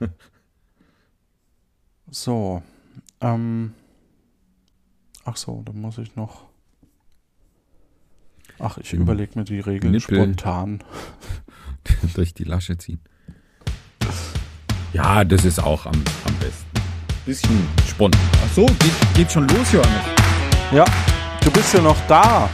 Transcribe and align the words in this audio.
So. 2.10 2.62
Ähm. 3.20 3.74
Ach 5.24 5.36
so, 5.36 5.62
dann 5.64 5.80
muss 5.80 5.98
ich 5.98 6.14
noch. 6.16 6.44
Ach, 8.58 8.78
ich 8.78 8.90
Hm. 8.92 9.00
überlege 9.00 9.38
mir 9.38 9.44
die 9.44 9.58
Regeln 9.60 9.90
Nippel. 9.92 10.18
spontan. 10.18 10.84
Durch 12.14 12.34
die 12.34 12.44
Lasche 12.44 12.76
ziehen. 12.78 13.00
Ja, 14.92 15.24
das 15.24 15.44
ist 15.44 15.58
auch 15.58 15.86
am, 15.86 15.94
am 16.26 16.34
besten. 16.38 16.70
Bisschen 17.26 17.66
spontan. 17.88 18.20
Ach 18.44 18.52
so, 18.54 18.66
geht, 18.66 19.14
geht 19.16 19.32
schon 19.32 19.48
los, 19.48 19.72
Johannes. 19.72 20.04
Ja, 20.72 20.84
du 21.42 21.50
bist 21.50 21.72
ja 21.74 21.80
noch 21.80 21.98
da. 22.06 22.48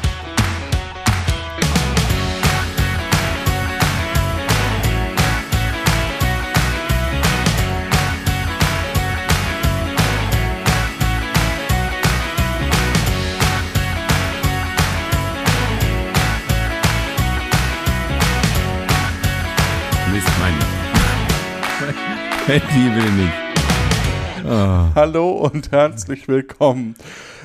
Handy 22.51 22.93
will 22.97 23.13
nicht. 23.13 24.45
Ah, 24.45 24.91
Hallo 24.97 25.31
und 25.31 25.71
herzlich 25.71 26.27
willkommen 26.27 26.97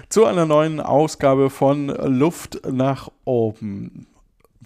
zu 0.10 0.26
einer 0.26 0.48
neuen 0.48 0.80
Ausgabe 0.80 1.52
von 1.52 1.90
Luft 1.90 2.60
nach 2.72 3.10
oben. 3.24 4.08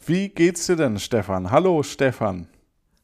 Wie 0.05 0.29
geht's 0.29 0.65
dir 0.67 0.77
denn, 0.77 0.97
Stefan? 0.97 1.51
Hallo, 1.51 1.83
Stefan. 1.83 2.47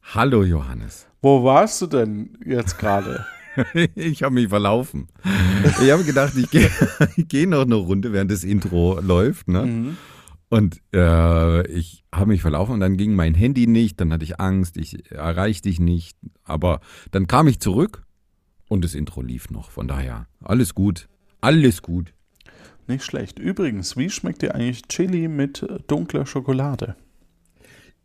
hallo, 0.02 0.44
Johannes. 0.46 1.08
Wo 1.22 1.44
warst 1.44 1.82
du 1.82 1.88
denn 1.88 2.38
jetzt 2.46 2.80
gerade? 2.80 3.26
Ich 3.96 4.24
habe 4.24 4.36
mich 4.36 4.48
verlaufen. 4.48 5.10
Ich 5.82 5.92
habe 5.92 6.06
gedacht, 6.06 6.34
ich 6.38 6.50
gehe 6.50 6.70
geh 7.18 7.46
noch 7.46 7.64
eine 7.64 7.76
Runde, 7.76 8.14
während 8.14 8.32
das 8.32 8.46
Intro 8.46 9.00
läuft. 9.02 9.50
Ne? 9.50 9.62
Mhm. 9.66 9.98
Und 10.56 10.82
äh, 10.94 11.68
ich 11.68 12.06
habe 12.14 12.28
mich 12.30 12.42
verlaufen 12.42 12.76
und 12.76 12.80
dann 12.80 12.96
ging 12.96 13.14
mein 13.14 13.34
Handy 13.34 13.68
nicht, 13.68 14.00
dann 14.00 14.14
hatte 14.14 14.24
ich 14.24 14.40
Angst, 14.40 14.78
ich 14.78 15.12
erreichte 15.12 15.68
dich 15.68 15.82
nicht. 15.82 16.18
Aber 16.46 16.80
dann 17.12 17.28
kam 17.28 17.50
ich 17.50 17.60
zurück 17.60 18.04
und 18.70 18.86
das 18.86 18.96
Intro 18.96 19.22
lief 19.22 19.50
noch. 19.50 19.70
Von 19.70 19.90
daher, 19.90 20.28
alles 20.42 20.74
gut. 20.74 21.10
Alles 21.42 21.82
gut. 21.82 22.14
Nicht 22.88 23.04
schlecht. 23.04 23.38
Übrigens, 23.38 23.98
wie 23.98 24.10
schmeckt 24.10 24.44
dir 24.44 24.56
eigentlich 24.56 24.84
Chili 24.84 25.28
mit 25.28 25.62
äh, 25.62 25.80
dunkler 25.88 26.26
Schokolade? 26.26 26.96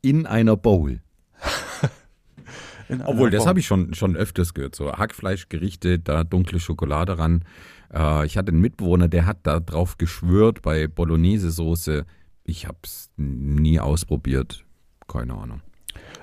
In 0.03 0.27
einer 0.27 0.57
Bowl. 0.57 1.03
In 2.89 3.01
Obwohl, 3.03 3.31
das 3.31 3.47
habe 3.47 3.61
ich 3.61 3.67
schon, 3.69 3.95
schon 3.95 4.17
öfters 4.17 4.55
gehört. 4.55 4.75
So 4.75 4.93
Hackfleischgerichte, 4.93 6.01
da 6.01 6.25
dunkle 6.25 6.59
Schokolade 6.59 7.17
ran. 7.17 7.45
Äh, 7.95 8.27
ich 8.27 8.37
hatte 8.37 8.51
einen 8.51 8.61
Mitbewohner, 8.61 9.07
der 9.07 9.27
hat 9.27 9.39
da 9.45 9.61
drauf 9.61 9.99
geschwört 9.99 10.63
bei 10.63 10.89
Bolognese-Soße. 10.89 12.07
Ich 12.45 12.67
habe 12.67 12.79
es 12.85 13.11
nie 13.17 13.81
ausprobiert. 13.81 14.65
Keine 15.09 15.35
Ahnung. 15.35 15.63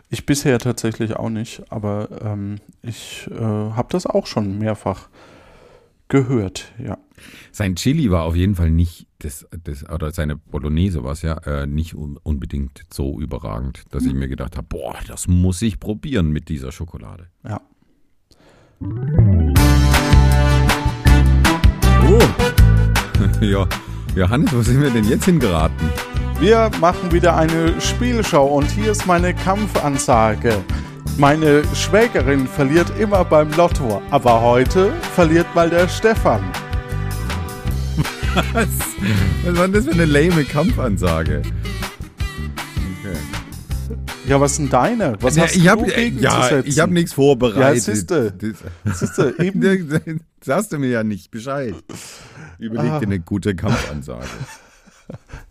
Ich 0.10 0.26
bisher 0.26 0.60
tatsächlich 0.60 1.16
auch 1.16 1.30
nicht, 1.30 1.64
aber 1.70 2.10
ähm, 2.22 2.60
ich 2.82 3.28
äh, 3.30 3.40
habe 3.40 3.88
das 3.92 4.06
auch 4.06 4.26
schon 4.26 4.58
mehrfach 4.58 5.10
gehört, 6.08 6.74
ja. 6.80 6.98
Sein 7.52 7.76
Chili 7.76 8.12
war 8.12 8.24
auf 8.24 8.36
jeden 8.36 8.56
Fall 8.56 8.72
nicht, 8.72 9.08
das, 9.20 9.48
das, 9.64 9.90
oder 9.90 10.12
seine 10.12 10.38
Bolognese 10.38 11.04
war 11.04 11.12
es 11.12 11.24
ja, 11.24 11.38
äh, 11.40 11.66
nicht 11.66 11.96
un 11.96 12.18
unbedingt 12.24 12.86
so 12.94 13.20
überragend, 13.20 13.84
dass 13.92 14.06
ich 14.06 14.14
mir 14.14 14.28
gedacht 14.28 14.56
habe, 14.56 14.68
boah, 14.68 14.96
das 15.08 15.28
muss 15.28 15.62
ich 15.62 15.80
probieren 15.80 16.30
mit 16.30 16.50
dieser 16.50 16.72
Schokolade. 16.72 17.28
Ja. 17.44 17.62
Oh. 22.10 22.20
ja, 23.42 23.68
Johannes, 24.18 24.52
wo 24.52 24.62
sind 24.64 24.82
wir 24.82 24.90
denn 24.90 25.04
jetzt 25.06 25.26
hingeraten? 25.26 25.90
Wir 26.40 26.72
machen 26.82 27.12
wieder 27.12 27.36
eine 27.38 27.80
Spielshow 27.80 28.44
und 28.46 28.70
hier 28.72 28.92
ist 28.92 29.06
meine 29.06 29.34
Kampfansage. 29.34 30.56
Meine 31.18 31.64
Schwägerin 31.76 32.48
verliert 32.48 32.92
immer 33.00 33.24
beim 33.26 33.52
Lotto, 33.54 34.02
aber 34.10 34.42
heute 34.42 34.92
verliert 35.16 35.48
mal 35.56 35.70
der 35.70 35.88
Stefan. 35.88 36.44
Was? 38.54 38.68
Was 39.46 39.56
war 39.58 39.68
denn 39.68 39.74
das 39.74 39.86
für 39.86 39.92
eine 39.92 40.06
lame 40.06 40.44
Kampfansage? 40.46 41.42
Okay. 43.00 43.18
Ja, 44.28 44.42
was 44.42 44.58
sind 44.58 44.74
deine? 44.74 45.16
Was 45.22 45.36
Ja, 45.38 45.44
hast 45.44 45.56
ich 45.56 45.64
du 45.64 45.70
habe 45.70 45.86
gegen 45.86 46.20
ja, 46.20 46.60
ich 46.60 46.80
hab 46.80 46.90
nichts 46.90 47.14
vorbereitet. 47.14 47.88
Ja, 47.88 47.94
siehste. 47.94 48.34
Das- 48.84 49.00
Siehste, 49.00 49.36
eben. 49.40 49.62
Das 49.62 50.02
sagst 50.44 50.74
du 50.74 50.80
mir 50.80 50.90
ja 50.90 51.04
nicht 51.04 51.32
Bescheid. 51.32 51.74
Überleg 52.60 52.92
Ah. 52.92 53.00
dir 53.00 53.06
eine 53.06 53.20
gute 53.20 53.56
Kampfansage. 53.56 54.28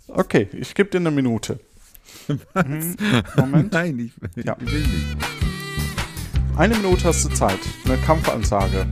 Okay, 0.09 0.49
ich 0.53 0.75
gebe 0.75 0.91
dir 0.91 0.99
eine 0.99 1.11
Minute. 1.11 1.59
Mhm. 2.29 2.97
Moment. 3.37 3.73
Nein, 3.73 3.99
ich, 4.37 4.45
Ja. 4.45 4.55
ich 4.61 4.71
will 4.71 4.81
nicht. 4.81 5.17
Eine 6.57 6.77
Minute 6.77 7.05
hast 7.09 7.25
du 7.25 7.31
Zeit. 7.31 7.59
Eine 7.87 7.97
Kampfansage. 7.99 8.87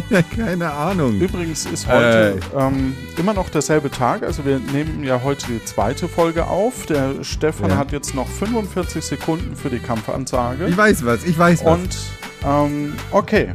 Keine, 0.00 0.22
keine 0.22 0.72
Ahnung. 0.72 1.20
Übrigens 1.20 1.66
ist 1.66 1.86
heute 1.86 2.38
Äh. 2.56 2.58
ähm, 2.58 2.94
immer 3.18 3.34
noch 3.34 3.48
derselbe 3.50 3.90
Tag. 3.90 4.22
Also 4.22 4.44
wir 4.44 4.58
nehmen 4.58 5.02
ja 5.04 5.20
heute 5.22 5.46
die 5.48 5.62
zweite 5.64 6.08
Folge 6.08 6.46
auf. 6.46 6.86
Der 6.86 7.22
Stefan 7.22 7.70
Ja. 7.70 7.76
hat 7.76 7.92
jetzt 7.92 8.14
noch 8.14 8.28
45 8.28 9.04
Sekunden 9.04 9.54
für 9.56 9.68
die 9.70 9.78
Kampfansage. 9.78 10.66
Ich 10.66 10.76
weiß 10.76 11.04
was, 11.04 11.24
ich 11.24 11.38
weiß 11.38 11.64
was. 11.64 11.78
Und 11.78 11.96
ähm, 12.44 12.94
okay. 13.10 13.54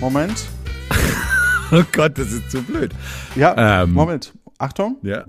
Moment. 0.00 0.44
oh 1.72 1.82
Gott, 1.92 2.18
das 2.18 2.32
ist 2.32 2.50
zu 2.50 2.62
blöd. 2.62 2.92
Ja, 3.34 3.82
Ähm. 3.82 3.92
Moment. 3.92 4.32
Achtung. 4.58 4.96
Ja. 5.02 5.24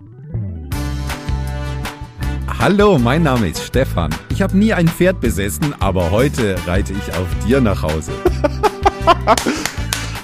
Hallo, 2.59 2.98
mein 2.98 3.24
Name 3.24 3.48
ist 3.50 3.64
Stefan. 3.64 4.09
Ich 4.30 4.42
habe 4.42 4.58
nie 4.58 4.74
ein 4.74 4.88
Pferd 4.88 5.20
besessen, 5.20 5.74
aber 5.80 6.12
heute 6.12 6.56
reite 6.66 6.94
ich 6.94 7.14
auf 7.16 7.28
dir 7.46 7.59
nach 7.62 7.82
Hause. 7.84 8.12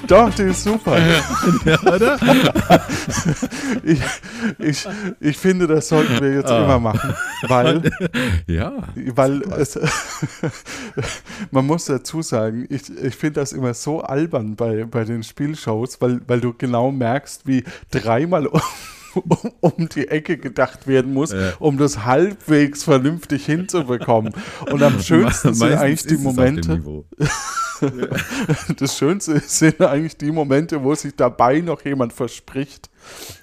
Doch, 0.09 0.33
die 0.33 0.43
ist 0.43 0.63
super. 0.63 0.97
Oder? 1.85 2.17
ich, 3.83 3.99
ich, 4.57 4.87
ich 5.19 5.37
finde, 5.37 5.67
das 5.67 5.87
sollten 5.87 6.19
wir 6.19 6.33
jetzt 6.33 6.49
Ah. 6.51 6.63
immer 6.63 6.79
machen. 6.79 7.13
Weil, 7.47 7.91
Ja. 8.47 8.73
weil 9.15 9.41
es, 9.53 9.79
man 11.51 11.65
muss 11.65 11.85
dazu 11.85 12.21
sagen, 12.21 12.65
ich, 12.69 12.89
ich 13.03 13.15
finde 13.15 13.39
das 13.41 13.53
immer 13.53 13.73
so 13.73 14.01
albern 14.01 14.55
bei, 14.55 14.85
bei 14.85 15.03
den 15.03 15.23
Spielshows, 15.23 16.01
weil, 16.01 16.21
weil 16.27 16.41
du 16.41 16.53
genau 16.57 16.91
merkst, 16.91 17.45
wie 17.45 17.63
dreimal 17.91 18.47
um, 19.61 19.89
die 19.89 20.07
Ecke 20.07 20.37
gedacht 20.37 20.87
werden 20.87 21.13
muss, 21.13 21.31
Ja. 21.31 21.53
um 21.59 21.77
das 21.77 22.05
halbwegs 22.05 22.83
vernünftig 22.83 23.45
hinzubekommen. 23.45 24.33
Und 24.71 24.83
am 24.83 24.99
schönsten 25.01 25.53
sind 25.53 25.73
eigentlich 25.73 26.05
die 26.05 26.17
Momente, 26.17 26.81
das 28.77 28.97
Schönste 28.97 29.39
sind 29.39 29.81
eigentlich 29.81 30.17
die 30.17 30.31
Momente, 30.31 30.83
wo 30.83 30.93
sich 30.95 31.15
dabei 31.15 31.59
noch 31.61 31.83
jemand 31.85 32.13
verspricht. 32.13 32.89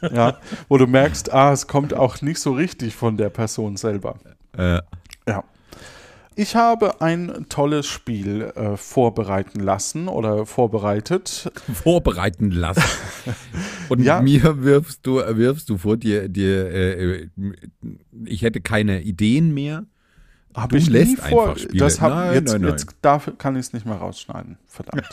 Ja, 0.03 0.39
wo 0.69 0.77
du 0.77 0.87
merkst, 0.87 1.33
ah, 1.33 1.53
es 1.53 1.67
kommt 1.67 1.95
auch 1.95 2.21
nicht 2.23 2.39
so 2.39 2.53
richtig 2.53 2.95
von 2.95 3.17
der 3.17 3.31
Person 3.31 3.77
selber. 3.77 4.17
Ja. 4.57 4.83
Ich 6.39 6.55
habe 6.55 7.01
ein 7.01 7.47
tolles 7.49 7.87
Spiel 7.87 8.43
äh, 8.55 8.77
vorbereiten 8.77 9.59
lassen 9.59 10.07
oder 10.07 10.45
vorbereitet. 10.45 11.51
vorbereiten 11.73 12.51
lassen. 12.51 12.83
Und 13.89 14.03
Ja. 14.03 14.21
mir 14.21 14.63
wirfst 14.63 15.07
du, 15.07 15.17
wirfst 15.17 15.71
du 15.71 15.79
vor 15.79 15.97
dir, 15.97 16.29
dir 16.29 16.67
äh, 16.71 16.93
äh, 17.23 17.29
ich 18.27 18.43
hätte 18.43 18.61
keine 18.61 19.01
Ideen 19.03 19.55
mehr. 19.55 19.87
Habe 20.55 20.79
ich 20.79 20.89
lässt 20.89 21.11
nie 21.11 21.17
vor. 21.17 21.49
einfach 21.51 21.59
Spiele. 21.63 21.79
Das 21.79 22.01
hab, 22.01 22.11
Nein, 22.15 22.35
jetzt, 22.35 22.53
nein, 22.53 22.61
nein. 22.63 22.71
jetzt 22.71 22.87
darf, 23.03 23.31
kann 23.39 23.57
ich 23.57 23.61
es 23.61 23.73
nicht 23.75 23.85
mehr 23.87 23.97
rausschneiden. 23.97 24.57
Verdammt. 24.67 25.07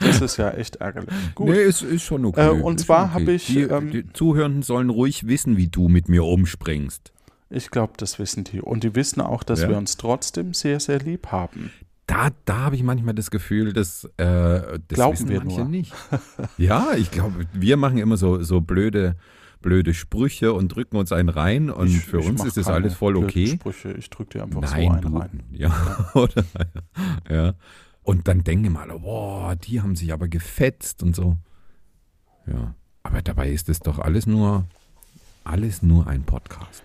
das 0.00 0.20
ist 0.20 0.36
ja 0.38 0.50
echt 0.50 0.76
ärgerlich. 0.76 1.10
Gut. 1.34 1.48
Nee, 1.50 1.60
ist, 1.62 1.82
ist 1.82 2.02
schon 2.02 2.24
okay. 2.24 2.46
Äh, 2.48 2.50
und 2.50 2.80
ist 2.80 2.86
zwar 2.86 3.04
okay. 3.06 3.12
habe 3.14 3.32
ich, 3.32 3.46
Die, 3.46 3.60
ähm, 3.62 3.90
die 3.92 4.12
Zuhörenden 4.12 4.62
sollen 4.62 4.90
ruhig 4.90 5.26
wissen, 5.26 5.56
wie 5.56 5.68
du 5.68 5.88
mit 5.88 6.08
mir 6.08 6.24
umspringst. 6.24 7.11
Ich 7.52 7.70
glaube, 7.70 7.92
das 7.98 8.18
wissen 8.18 8.44
die. 8.44 8.60
Und 8.60 8.82
die 8.82 8.94
wissen 8.94 9.20
auch, 9.20 9.42
dass 9.42 9.60
Ja. 9.62 9.68
wir 9.68 9.76
uns 9.76 9.96
trotzdem 9.96 10.54
sehr, 10.54 10.80
sehr 10.80 10.98
lieb 10.98 11.26
haben. 11.28 11.70
Da, 12.06 12.30
da 12.46 12.58
habe 12.58 12.76
ich 12.76 12.82
manchmal 12.82 13.14
das 13.14 13.30
Gefühl, 13.30 13.72
dass 13.72 14.04
äh, 14.16 14.18
das 14.18 14.80
Glauben 14.88 15.28
wir 15.28 15.44
nur. 15.44 15.64
nicht. 15.66 15.92
Ja, 16.58 16.88
ich 16.96 17.10
glaube, 17.10 17.46
wir 17.52 17.76
machen 17.76 17.98
immer 17.98 18.16
so, 18.16 18.42
so 18.42 18.60
blöde, 18.60 19.16
blöde 19.60 19.94
Sprüche 19.94 20.52
und 20.52 20.68
drücken 20.74 20.96
uns 20.96 21.12
einen 21.12 21.28
rein 21.28 21.70
und 21.70 21.88
Ich- 21.88 22.00
für 22.04 22.18
ich 22.20 22.28
uns 22.28 22.44
ist 22.44 22.56
das 22.56 22.66
alles 22.68 22.94
voll 22.94 23.16
okay. 23.16 23.46
Sprüche. 23.46 23.92
Ich 23.92 24.10
drücke 24.10 24.38
dir 24.38 24.42
einfach 24.44 24.66
so 24.66 24.74
Nein, 24.74 24.90
einen 24.92 25.12
du, 25.12 25.18
rein. 25.18 25.42
ja, 25.52 26.10
oder? 26.14 26.44
Ja. 27.30 27.54
Und 28.02 28.26
dann 28.28 28.42
denken 28.42 28.72
mal, 28.72 28.88
boah, 28.98 29.54
die 29.56 29.80
haben 29.80 29.94
sich 29.94 30.12
aber 30.12 30.26
gefetzt 30.26 31.02
und 31.04 31.14
so. 31.14 31.36
Ja, 32.46 32.74
aber 33.04 33.22
dabei 33.22 33.50
ist 33.50 33.68
es 33.68 33.78
doch 33.78 33.98
alles 34.00 34.26
nur, 34.26 34.64
alles 35.44 35.82
nur 35.82 36.08
ein 36.08 36.24
Podcast. 36.24 36.82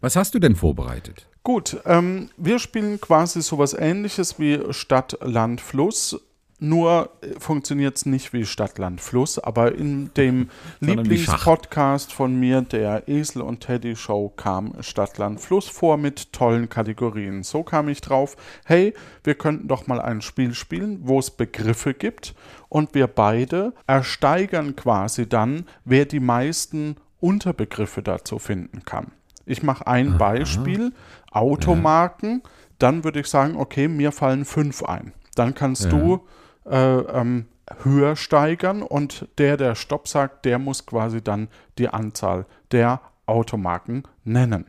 Was 0.00 0.14
hast 0.14 0.34
du 0.34 0.38
denn 0.38 0.54
vorbereitet? 0.54 1.26
Gut, 1.42 1.78
ähm, 1.84 2.28
wir 2.36 2.58
spielen 2.58 3.00
quasi 3.00 3.42
sowas 3.42 3.74
ähnliches 3.74 4.38
wie 4.38 4.60
Stadt, 4.72 5.18
Land, 5.20 5.60
Fluss. 5.60 6.20
Nur 6.58 7.10
funktioniert 7.38 7.96
es 7.96 8.06
nicht 8.06 8.32
wie 8.32 8.46
Stadt, 8.46 8.78
Land, 8.78 9.00
Fluss, 9.00 9.38
aber 9.38 9.74
in 9.74 10.12
dem. 10.14 10.48
Lieblingspodcast 10.80 12.12
von 12.12 12.38
mir, 12.38 12.62
der 12.62 13.08
Esel 13.08 13.42
und 13.42 13.60
Teddy 13.60 13.94
Show, 13.94 14.32
kam 14.36 14.74
Stadt, 14.80 15.18
Land, 15.18 15.40
Fluss 15.40 15.68
vor 15.68 15.96
mit 15.96 16.32
tollen 16.32 16.68
Kategorien. 16.68 17.42
So 17.42 17.62
kam 17.62 17.88
ich 17.88 18.00
drauf, 18.00 18.36
hey, 18.64 18.94
wir 19.24 19.34
könnten 19.34 19.68
doch 19.68 19.86
mal 19.86 20.00
ein 20.00 20.22
Spiel 20.22 20.54
spielen, 20.54 21.00
wo 21.02 21.18
es 21.18 21.30
Begriffe 21.30 21.94
gibt 21.94 22.34
und 22.68 22.94
wir 22.94 23.06
beide 23.06 23.74
ersteigern 23.86 24.76
quasi 24.76 25.28
dann, 25.28 25.66
wer 25.84 26.04
die 26.04 26.20
meisten 26.20 26.96
Unterbegriffe 27.20 28.02
dazu 28.02 28.38
finden 28.38 28.84
kann. 28.84 29.12
Ich 29.44 29.62
mache 29.62 29.86
ein 29.86 30.18
Beispiel, 30.18 30.92
Automarken, 31.30 32.42
dann 32.78 33.04
würde 33.04 33.20
ich 33.20 33.26
sagen, 33.28 33.56
okay, 33.56 33.88
mir 33.88 34.12
fallen 34.12 34.44
fünf 34.44 34.82
ein. 34.82 35.12
Dann 35.34 35.54
kannst 35.54 35.84
Ja. 35.84 35.90
du 35.90 36.20
äh, 36.68 36.76
ähm, 36.98 37.46
höher 37.84 38.16
steigern 38.16 38.82
und 38.82 39.28
der, 39.38 39.56
der 39.56 39.74
Stopp 39.76 40.08
sagt, 40.08 40.44
der 40.44 40.58
muss 40.58 40.84
quasi 40.86 41.22
dann 41.22 41.48
die 41.78 41.88
Anzahl 41.88 42.44
der 42.72 43.00
Automarken 43.26 44.02
nennen. 44.24 44.66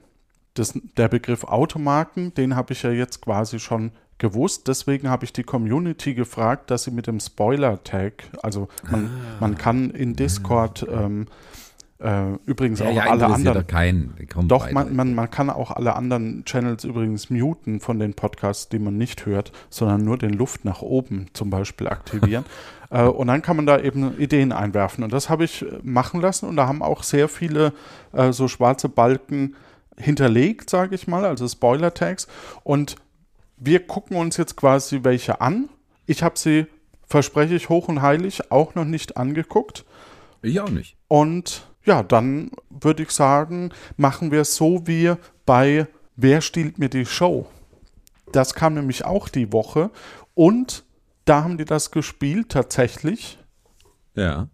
Das, 0.53 0.73
der 0.97 1.07
Begriff 1.07 1.43
Automarken, 1.43 2.33
den 2.35 2.55
habe 2.55 2.73
ich 2.73 2.83
ja 2.83 2.91
jetzt 2.91 3.21
quasi 3.21 3.59
schon 3.59 3.91
gewusst. 4.19 4.67
Deswegen 4.67 5.09
habe 5.09 5.25
ich 5.25 5.33
die 5.33 5.43
Community 5.43 6.13
gefragt, 6.15 6.69
dass 6.71 6.83
sie 6.83 6.91
mit 6.91 7.05
dem 7.07 7.19
Spoiler-Tag, 7.19 8.23
also 8.41 8.67
man, 8.89 9.05
Ah. 9.05 9.37
man 9.39 9.57
kann 9.57 9.89
in 9.91 10.15
Discord 10.15 10.85
ähm, 10.91 11.27
äh, 11.99 12.33
übrigens 12.45 12.79
Ja, 12.79 12.89
auch 12.89 12.93
ja, 12.93 13.03
alle 13.05 13.25
anderen 13.25 13.53
doch 13.55 13.67
keinen. 13.67 14.13
Doch, 14.47 14.65
weiter. 14.65 14.73
man, 14.73 14.95
man, 14.95 15.15
man 15.15 15.31
kann 15.31 15.49
auch 15.49 15.71
alle 15.71 15.95
anderen 15.95 16.45
Channels 16.45 16.83
übrigens 16.83 17.29
muten 17.29 17.79
von 17.79 17.97
den 17.97 18.13
Podcasts, 18.13 18.69
die 18.69 18.77
man 18.79 18.97
nicht 18.97 19.25
hört, 19.25 19.51
sondern 19.69 20.03
nur 20.03 20.17
den 20.17 20.33
Luft 20.33 20.63
nach 20.63 20.81
oben 20.81 21.27
zum 21.33 21.49
Beispiel 21.49 21.87
aktivieren. 21.87 22.45
äh, 22.91 23.03
und 23.03 23.27
dann 23.27 23.41
kann 23.41 23.55
man 23.55 23.65
da 23.65 23.79
eben 23.79 24.17
Ideen 24.19 24.51
einwerfen. 24.51 25.03
Und 25.03 25.11
das 25.11 25.29
habe 25.29 25.43
ich 25.43 25.63
äh, 25.63 25.79
machen 25.81 26.21
lassen. 26.21 26.47
Und 26.47 26.55
da 26.55 26.67
haben 26.67 26.83
auch 26.83 27.01
sehr 27.01 27.27
viele 27.27 27.73
äh, 28.13 28.31
so 28.31 28.47
schwarze 28.47 28.89
Balken 28.89 29.55
hinterlegt, 29.97 30.69
sage 30.69 30.93
ich 30.93 31.07
mal, 31.07 31.25
also 31.25 31.47
Spoiler-Tags. 31.47 32.27
Und 32.63 32.95
wir 33.57 33.85
gucken 33.87 34.17
uns 34.17 34.37
jetzt 34.37 34.55
quasi 34.55 34.99
welche 35.01 35.41
an. 35.41 35.69
Ich 36.05 36.21
habe 36.21 36.37
sie, 36.37 36.67
verspreche 37.07 37.55
ich 37.55 37.69
hoch 37.69 37.87
und 37.87 38.03
heilig, 38.03 38.51
auch 38.51 38.75
noch 38.75 38.85
nicht 38.85 39.17
angeguckt. 39.17 39.83
Ich 40.43 40.59
auch 40.59 40.69
nicht. 40.69 40.95
Und 41.07 41.67
ja, 41.87 42.03
dann 42.03 42.51
würde 42.69 43.03
ich 43.03 43.11
sagen, 43.11 43.71
machen 43.95 44.31
wir 44.31 44.41
es 44.41 44.55
so 44.55 44.85
wie 44.85 45.13
bei 45.45 45.87
Wer 46.19 46.41
stiehlt 46.41 46.79
mir 46.79 46.89
die 46.89 47.05
Show? 47.05 47.47
Das 48.31 48.55
kam 48.55 48.73
nämlich 48.73 49.05
auch 49.05 49.29
die 49.29 49.53
Woche 49.53 49.91
und 50.33 50.83
da 51.25 51.43
haben 51.43 51.57
die 51.57 51.65
das 51.65 51.91
gespielt 51.91 52.49
tatsächlich. 52.49 53.37
Ja. 54.15 54.47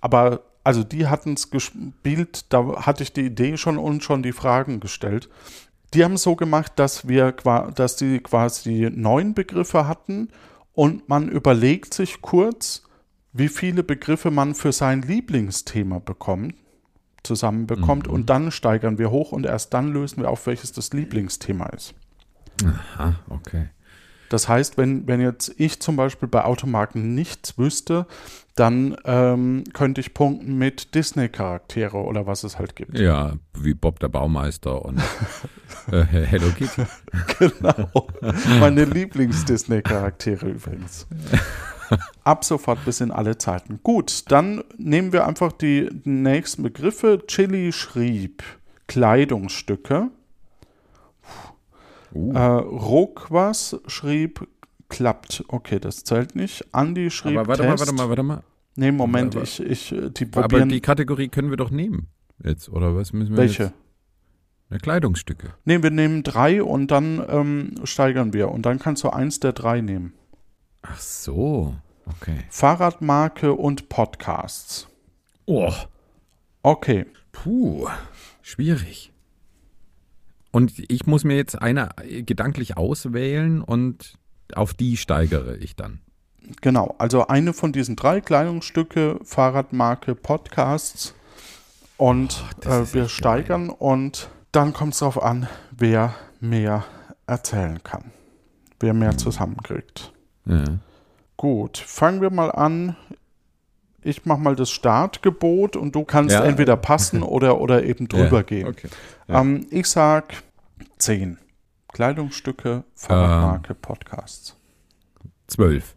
Aber 0.00 0.42
also 0.64 0.84
die 0.84 1.06
hatten 1.08 1.32
es 1.32 1.50
gespielt, 1.50 2.44
da 2.50 2.86
hatte 2.86 3.02
ich 3.02 3.12
die 3.12 3.26
Idee 3.26 3.56
schon 3.56 3.78
und 3.78 4.04
schon 4.04 4.22
die 4.22 4.32
Fragen 4.32 4.80
gestellt. 4.80 5.28
Die 5.94 6.04
haben 6.04 6.14
es 6.14 6.22
so 6.22 6.36
gemacht, 6.36 6.72
dass 6.76 7.08
wir 7.08 7.32
dass 7.32 7.96
die 7.96 8.20
quasi 8.20 8.90
neun 8.94 9.34
Begriffe 9.34 9.88
hatten 9.88 10.28
und 10.74 11.08
man 11.08 11.28
überlegt 11.28 11.94
sich 11.94 12.20
kurz, 12.20 12.82
wie 13.32 13.48
viele 13.48 13.82
Begriffe 13.82 14.30
man 14.30 14.54
für 14.54 14.72
sein 14.72 15.02
Lieblingsthema 15.02 15.98
bekommt, 15.98 16.54
zusammenbekommt 17.22 18.08
und 18.08 18.30
dann 18.30 18.50
steigern 18.50 18.98
wir 18.98 19.10
hoch 19.10 19.32
und 19.32 19.46
erst 19.46 19.72
dann 19.74 19.92
lösen 19.92 20.22
wir 20.22 20.30
auf, 20.30 20.46
welches 20.46 20.72
das 20.72 20.92
Lieblingsthema 20.92 21.66
ist. 21.66 21.94
Aha, 22.64 23.14
okay. 23.28 23.68
Das 24.28 24.48
heißt, 24.48 24.78
wenn, 24.78 25.06
wenn 25.06 25.20
jetzt 25.20 25.54
ich 25.58 25.80
zum 25.80 25.96
Beispiel 25.96 26.26
bei 26.26 26.42
Automarken 26.44 27.14
nichts 27.14 27.58
wüsste, 27.58 28.06
dann 28.54 28.96
ähm, 29.04 29.64
könnte 29.74 30.00
ich 30.00 30.14
punkten 30.14 30.56
mit 30.56 30.94
Disney-Charaktere 30.94 31.98
oder 31.98 32.26
was 32.26 32.42
es 32.42 32.58
halt 32.58 32.74
gibt. 32.74 32.98
Ja, 32.98 33.34
wie 33.58 33.74
Bob 33.74 34.00
der 34.00 34.08
Baumeister 34.08 34.82
und 34.84 35.02
äh, 35.92 36.02
Hello 36.04 36.48
Kitty. 36.48 36.86
Genau. 37.38 38.08
Meine 38.58 38.84
Lieblings-Disney-Charaktere 38.84 40.48
übrigens. 40.48 41.06
Ab 42.24 42.44
sofort 42.44 42.84
bis 42.84 43.00
in 43.00 43.10
alle 43.10 43.38
Zeiten. 43.38 43.80
Gut, 43.82 44.30
dann 44.30 44.62
nehmen 44.78 45.12
wir 45.12 45.26
einfach 45.26 45.52
die 45.52 45.88
nächsten 46.04 46.62
Begriffe. 46.62 47.22
Chili 47.26 47.72
schrieb 47.72 48.42
Kleidungsstücke. 48.86 50.10
Uh, 52.14 52.32
Äh, 52.34 52.38
Rokwas 52.40 53.80
schrieb 53.86 54.46
klappt. 54.88 55.44
Okay, 55.48 55.80
das 55.80 56.04
zählt 56.04 56.36
nicht. 56.36 56.66
Andi 56.72 57.10
schrieb 57.10 57.38
aber 57.38 57.48
warte 57.48 57.62
mal, 57.62 57.70
Test. 57.76 57.80
warte 57.86 57.94
mal, 57.94 58.08
warte 58.08 58.22
mal. 58.22 58.42
Nee, 58.76 58.92
Moment, 58.92 59.34
Aber- 59.36 59.44
ich, 59.44 59.60
ich, 59.60 59.92
äh, 59.92 60.10
die 60.10 60.24
Aber 60.32 60.42
probieren. 60.42 60.68
die 60.68 60.80
Kategorie 60.80 61.28
können 61.28 61.50
wir 61.50 61.56
doch 61.56 61.70
nehmen. 61.70 62.08
Jetzt, 62.44 62.68
oder 62.68 62.94
was 62.96 63.12
müssen 63.12 63.30
wir 63.32 63.38
welche? 63.38 63.62
jetzt? 63.64 63.74
Na, 64.70 64.78
Kleidungsstücke. 64.78 65.54
Nee, 65.64 65.82
wir 65.82 65.90
nehmen 65.90 66.22
drei 66.22 66.62
und 66.62 66.90
dann 66.90 67.24
ähm, 67.28 67.74
steigern 67.84 68.32
wir. 68.32 68.50
Und 68.50 68.66
dann 68.66 68.78
kannst 68.78 69.04
du 69.04 69.10
eins 69.10 69.40
der 69.40 69.52
drei 69.52 69.80
nehmen. 69.80 70.12
Ach 70.82 70.98
so, 70.98 71.74
okay. 72.06 72.44
Fahrradmarke 72.50 73.52
und 73.54 73.88
Podcasts. 73.88 74.88
Oh, 75.46 75.72
Okay. 76.64 77.06
puh, 77.32 77.88
schwierig. 78.40 79.12
Und 80.52 80.72
ich 80.90 81.06
muss 81.06 81.24
mir 81.24 81.34
jetzt 81.36 81.60
eine 81.60 81.88
gedanklich 82.24 82.76
auswählen 82.76 83.62
und 83.62 84.14
auf 84.54 84.74
die 84.74 84.96
steigere 84.96 85.56
ich 85.56 85.74
dann. 85.76 86.00
Genau, 86.60 86.94
also 86.98 87.26
eine 87.26 87.52
von 87.52 87.72
diesen 87.72 87.96
drei 87.96 88.20
Kleidungsstücke, 88.20 89.18
Fahrradmarke, 89.24 90.14
Podcasts 90.14 91.14
und 91.96 92.44
das 92.60 92.90
äh, 92.90 92.94
wir 92.94 93.08
steigern 93.08 93.70
und 93.70 94.28
dann 94.50 94.72
kommt 94.72 94.92
es 94.92 94.98
darauf 94.98 95.22
an, 95.22 95.48
wer 95.70 96.14
mehr 96.40 96.84
erzählen 97.26 97.82
kann, 97.82 98.10
wer 98.80 98.92
mehr 98.92 99.16
zusammenkriegt. 99.16 100.12
Ja. 100.46 100.64
Gut, 101.36 101.78
fangen 101.78 102.20
wir 102.20 102.30
mal 102.30 102.50
an. 102.50 102.96
Ich 104.02 104.24
mache 104.26 104.40
mal 104.40 104.56
das 104.56 104.70
Startgebot 104.70 105.76
und 105.76 105.94
du 105.94 106.04
kannst 106.04 106.34
Ja. 106.34 106.44
entweder 106.44 106.76
passen 106.76 107.22
oder, 107.22 107.60
oder 107.60 107.84
eben 107.84 108.08
drüber 108.08 108.38
Ja, 108.38 108.42
gehen. 108.42 108.66
Okay. 108.68 108.88
Ähm, 109.28 109.66
ich 109.70 109.86
sag 109.86 110.42
10. 110.98 111.38
Kleidungsstücke, 111.92 112.84
Fahrradmarke, 112.94 113.74
Podcasts. 113.74 114.56
Zwölf. 115.46 115.94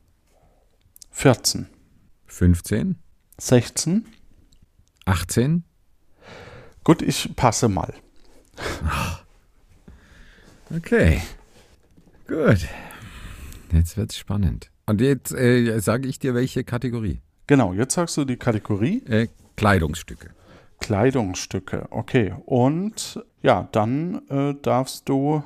14. 1.12 1.67
15, 2.27 2.98
16. 3.38 4.05
18, 5.05 5.63
Gut, 6.84 7.01
ich 7.01 7.36
passe 7.36 7.67
mal. 7.69 7.93
Okay. 10.75 11.22
Gut. 12.27 12.67
Jetzt 13.75 13.98
wird's 13.98 14.17
spannend. 14.17 14.72
Und 14.86 15.01
jetzt 15.01 15.34
äh, 15.34 15.79
sage 15.79 16.08
ich 16.08 16.17
dir, 16.20 16.34
welche 16.34 16.63
Kategorie. 16.63 17.20
Genau, 17.48 17.74
jetzt 17.74 17.96
sagst 17.96 18.15
du 18.17 18.24
die 18.25 18.38
Kategorie 18.38 19.03
Äh, 19.05 19.27
Kleidungsstücke. 19.58 20.29
Kleidungsstücke. 20.79 21.88
Okay, 21.89 22.34
und 22.46 23.20
ja, 23.41 23.67
dann 23.72 24.22
äh, 24.29 24.53
darfst 24.62 25.10
du 25.10 25.44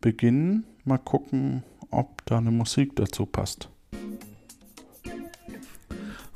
beginnen. 0.00 0.64
Mal 0.84 0.98
gucken, 0.98 1.62
ob 1.90 2.24
da 2.26 2.38
eine 2.38 2.50
Musik 2.50 2.96
dazu 2.96 3.26
passt. 3.26 3.68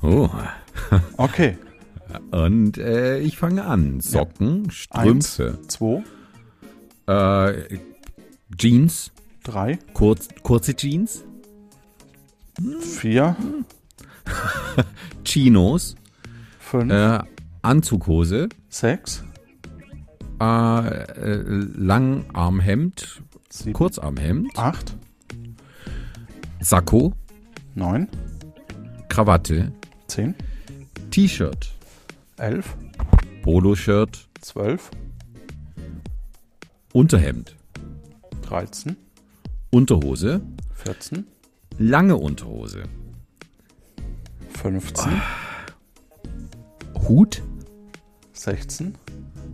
Oh. 0.03 0.29
Okay, 1.17 1.57
Und 2.31 2.79
äh, 2.79 3.19
ich 3.19 3.37
fange 3.39 3.65
an. 3.65 4.01
Socken, 4.01 4.71
Strümpfe, 4.71 5.59
zwei, 5.67 6.05
äh, 7.09 7.79
Jeans, 8.57 9.11
drei, 9.43 9.79
kurz, 9.95 10.29
kurze 10.45 10.77
Jeans, 10.77 11.25
vier, 12.81 13.37
Chinos, 15.25 15.97
fünf, 16.59 16.93
äh, 16.93 17.19
Anzughose, 17.63 18.49
sechs, 18.69 19.25
äh, 20.41 20.45
äh, 20.45 21.43
Langarmhemd, 21.77 23.23
sieben, 23.49 23.73
Kurzarmhemd, 23.73 24.57
acht, 24.59 24.97
Sakko, 26.61 27.13
neun, 27.75 28.09
Krawatte, 29.09 29.73
zehn, 30.09 30.35
T-Shirt, 31.11 31.73
elf, 32.39 32.77
Poloshirt, 33.43 34.29
zwölf, 34.41 34.91
Unterhemd, 36.93 37.55
dreizehn, 38.43 38.97
Unterhose, 39.71 40.41
vierzehn, 40.75 41.27
lange 41.79 42.17
Unterhose, 42.17 42.85
fünfzehn, 44.51 45.21
Hut, 47.09 47.43
sechzehn, 48.33 48.97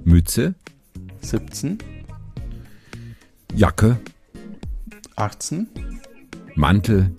Mütze, 0.04 0.54
siebzehn, 1.20 1.78
Jacke, 3.54 3.98
18, 5.16 5.68
Mantel. 6.54 7.10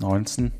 19. 0.00 0.52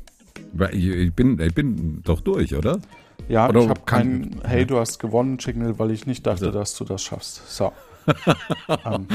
Weil 0.53 0.75
Ich 0.75 1.13
bin, 1.13 1.39
ich 1.39 1.53
bin 1.53 2.01
doch 2.03 2.21
durch, 2.21 2.55
oder? 2.55 2.79
Ja, 3.27 3.47
Oder 3.47 3.61
ich 3.61 3.69
habe 3.69 3.81
keinen 3.85 4.41
Hey, 4.43 4.65
du 4.65 4.77
hast 4.79 4.99
gewonnen, 4.99 5.37
Jingle, 5.39 5.77
weil 5.79 5.91
ich 5.91 6.05
nicht 6.07 6.25
dachte, 6.25 6.51
dass 6.51 6.75
du 6.75 6.83
das 6.83 7.03
schaffst. 7.03 7.41
So. 7.47 7.71
ähm. 8.85 9.07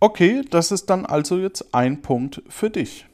Okay, 0.00 0.42
das 0.48 0.70
ist 0.70 0.90
dann 0.90 1.04
also 1.06 1.38
jetzt 1.38 1.74
ein 1.74 2.02
Punkt 2.02 2.42
für 2.48 2.70
dich. 2.70 3.06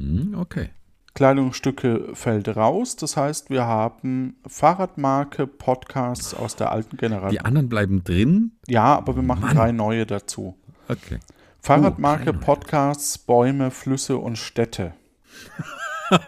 Hm, 0.00 0.34
okay. 0.38 0.70
Kleidungsstücke 1.14 2.10
fällt 2.14 2.48
raus. 2.56 2.96
Das 2.96 3.16
heißt, 3.16 3.50
wir 3.50 3.64
haben 3.66 4.36
Fahrradmarke, 4.46 5.46
Podcasts 5.46 6.34
aus 6.34 6.56
der 6.56 6.70
alten 6.72 6.96
Generation. 6.96 7.30
Die 7.32 7.40
anderen 7.40 7.68
bleiben 7.68 8.04
drin. 8.04 8.52
Ja, 8.68 8.96
aber 8.96 9.16
wir 9.16 9.22
machen 9.22 9.48
drei 9.54 9.72
neue 9.72 10.06
dazu. 10.06 10.56
Okay. 10.88 11.18
Fahrradmarke, 11.60 12.32
neue. 12.32 12.40
Podcasts, 12.40 13.18
Bäume, 13.18 13.70
Flüsse 13.70 14.16
und 14.18 14.36
Städte. 14.38 14.94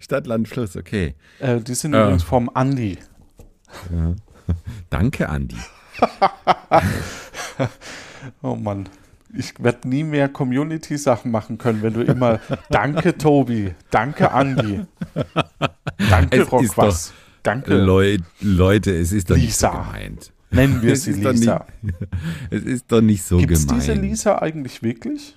Stadt, 0.00 0.26
Land, 0.26 0.48
Fluss, 0.48 0.76
okay. 0.76 1.14
Äh, 1.38 1.60
die 1.60 1.74
sind 1.74 1.94
Ja. 1.94 2.02
übrigens 2.02 2.22
vom 2.22 2.50
Andi. 2.54 2.98
Danke, 4.90 5.28
Andi. 5.28 5.56
Oh 8.40 8.54
Mann. 8.54 8.88
Ich 9.34 9.54
werde 9.62 9.88
nie 9.88 10.04
mehr 10.04 10.28
Community-Sachen 10.28 11.30
machen 11.30 11.58
können, 11.58 11.82
wenn 11.82 11.94
du 11.94 12.02
immer 12.02 12.40
Danke, 12.70 13.16
Tobi. 13.16 13.74
Danke, 13.90 14.30
Andi. 14.32 14.80
Danke, 16.10 16.36
ist 16.36 16.52
Rockwas. 16.52 17.12
Danke. 17.42 17.74
Leu 17.76 18.18
Leute, 18.40 18.94
es 18.96 19.12
ist 19.12 19.30
doch 19.30 19.36
nicht 19.36 19.56
so 19.56 19.66
Lisa. 19.68 19.82
gemeint. 19.82 20.32
Nennen 20.50 20.82
wir 20.82 20.92
Es 20.92 21.04
sie 21.04 21.12
ist 21.12 21.22
Lisa. 21.24 21.66
Es 22.50 22.62
ist 22.62 22.84
doch 22.92 23.00
nicht 23.00 23.22
so 23.22 23.38
Gibt 23.38 23.52
es 23.52 23.66
gemein. 23.66 23.80
diese 23.80 23.92
Lisa 23.94 24.38
eigentlich 24.38 24.82
wirklich? 24.82 25.36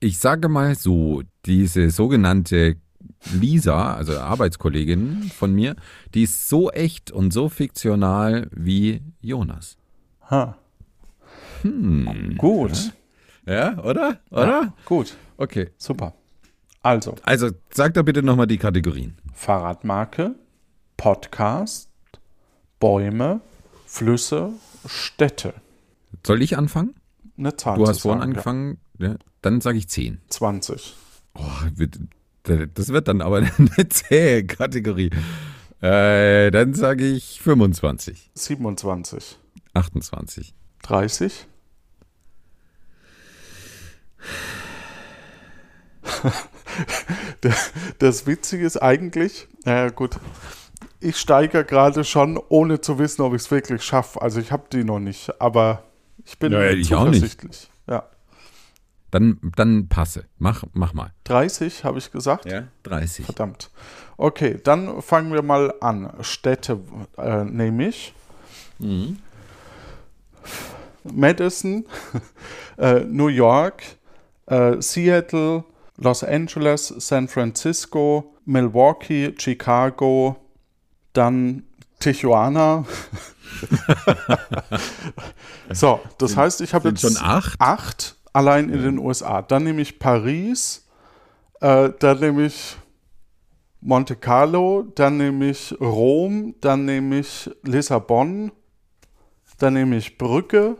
Ich 0.00 0.18
sage 0.18 0.48
mal 0.48 0.74
so, 0.74 1.22
diese 1.46 1.90
sogenannte 1.90 2.76
Lisa, 3.32 3.94
also 3.94 4.18
Arbeitskollegin 4.18 5.30
von 5.34 5.54
mir, 5.54 5.76
die 6.14 6.22
ist 6.24 6.48
so 6.48 6.70
echt 6.70 7.10
und 7.10 7.32
so 7.32 7.48
fiktional 7.48 8.48
wie 8.54 9.02
Jonas. 9.20 9.76
Ha. 10.30 10.56
Hm. 11.64 12.36
Gut. 12.38 12.92
Ja, 13.46 13.78
oder? 13.82 14.20
Oder? 14.30 14.72
Gut. 14.84 15.16
Okay. 15.36 15.70
Super. 15.78 16.14
Also, 16.82 17.14
Also 17.22 17.50
sag 17.70 17.94
doch 17.94 18.02
bitte 18.02 18.22
nochmal 18.22 18.46
die 18.46 18.58
Kategorien. 18.58 19.16
Fahrradmarke, 19.32 20.34
Podcast, 20.98 21.88
Bäume, 22.78 23.40
Flüsse, 23.86 24.50
Städte. 24.86 25.54
Soll 26.26 26.42
ich 26.42 26.58
anfangen? 26.58 26.94
Eine 27.38 27.56
Zahl 27.56 27.78
Du 27.78 27.86
hast 27.86 28.02
vorhin 28.02 28.20
sagen, 28.20 28.30
angefangen. 28.32 28.78
Ja. 28.98 29.16
Dann 29.40 29.60
sage 29.60 29.78
ich 29.78 29.88
10. 29.88 30.14
Ja. 30.14 30.20
20. 30.28 30.94
Oh, 31.34 31.40
das 32.74 32.88
wird 32.90 33.08
dann 33.08 33.22
aber 33.22 33.38
eine 33.58 33.88
zähe 33.88 34.44
Kategorie. 34.46 35.10
Äh, 35.80 36.50
dann 36.50 36.74
sage 36.74 37.06
ich 37.06 37.40
25, 37.40 38.30
27. 38.34 39.38
28. 39.72 40.54
30. 40.82 41.46
Das 47.98 48.26
Witzige 48.26 48.66
ist 48.66 48.76
eigentlich, 48.78 49.46
naja 49.64 49.90
gut, 49.90 50.18
ich 51.00 51.16
steige 51.18 51.64
gerade 51.64 52.04
schon, 52.04 52.40
ohne 52.48 52.80
zu 52.80 52.98
wissen, 52.98 53.22
ob 53.22 53.34
ich 53.34 53.42
es 53.42 53.50
wirklich 53.50 53.82
schaffe. 53.82 54.20
Also 54.22 54.40
ich 54.40 54.50
habe 54.50 54.64
die 54.72 54.84
noch 54.84 54.98
nicht, 54.98 55.40
aber 55.40 55.84
ich 56.24 56.38
bin 56.38 56.52
Naja, 56.52 56.70
ich 56.72 56.88
zuversichtlich. 56.88 57.70
Ja. 57.86 58.04
Dann, 59.10 59.38
dann 59.54 59.88
passe. 59.88 60.24
Mach, 60.38 60.64
mach 60.72 60.92
mal. 60.92 61.12
30 61.24 61.84
habe 61.84 61.98
ich 61.98 62.10
gesagt. 62.10 62.46
Ja. 62.46 62.64
30. 62.82 63.26
Verdammt. 63.26 63.70
Okay, 64.16 64.58
dann 64.62 65.02
fangen 65.02 65.32
wir 65.32 65.42
mal 65.42 65.74
an. 65.80 66.12
Städte 66.22 66.80
äh, 67.16 67.44
nehme 67.44 67.88
ich. 67.88 68.14
Madison, 71.04 71.86
äh, 72.78 73.00
New 73.00 73.28
York, 73.28 73.82
äh, 74.46 74.80
Seattle, 74.80 75.64
Los 75.96 76.24
Angeles, 76.24 76.88
San 76.88 77.28
Francisco, 77.28 78.34
Milwaukee, 78.44 79.34
Chicago, 79.38 80.36
dann 81.12 81.64
Tijuana. 82.00 82.84
so, 85.70 86.00
das 86.18 86.36
heißt, 86.36 86.60
ich 86.60 86.74
habe 86.74 86.88
sind 86.88 87.00
jetzt 87.00 87.16
schon 87.16 87.26
acht? 87.26 87.60
acht 87.60 88.16
allein 88.32 88.68
in 88.68 88.82
den 88.82 88.98
USA. 88.98 89.42
Dann 89.42 89.64
nehme 89.64 89.80
ich 89.80 89.98
Paris, 89.98 90.86
äh, 91.60 91.90
dann 91.98 92.20
nehme 92.20 92.46
ich 92.46 92.76
Monte 93.80 94.16
Carlo, 94.16 94.82
dann 94.94 95.18
nehme 95.18 95.50
ich 95.50 95.74
Rom, 95.80 96.54
dann 96.60 96.84
nehme 96.84 97.20
ich 97.20 97.50
Lissabon, 97.62 98.50
dann 99.58 99.74
nehme 99.74 99.96
ich 99.96 100.18
Brügge, 100.18 100.76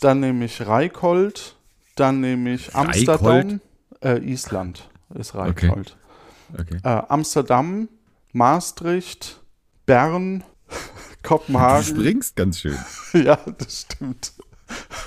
dann 0.00 0.20
nehme 0.20 0.44
ich 0.44 0.66
Reykholt, 0.66 1.56
dann 1.94 2.20
nehme 2.20 2.54
ich 2.54 2.74
Amsterdam, 2.74 3.60
äh, 4.02 4.18
Island 4.18 4.88
ist 5.14 5.34
Okay. 5.34 5.66
Reykholt. 5.68 5.96
Okay. 6.58 6.78
Äh, 6.82 7.02
Amsterdam, 7.08 7.88
Maastricht, 8.32 9.40
Bern, 9.86 10.44
Du 11.22 11.28
Kopenhagen. 11.28 11.84
springst 11.96 12.36
ganz 12.36 12.60
schön. 12.60 12.78
Ja, 13.14 13.36
das 13.58 13.82
stimmt. 13.82 14.32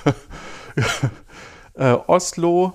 äh, 1.74 1.92
Oslo, 2.06 2.74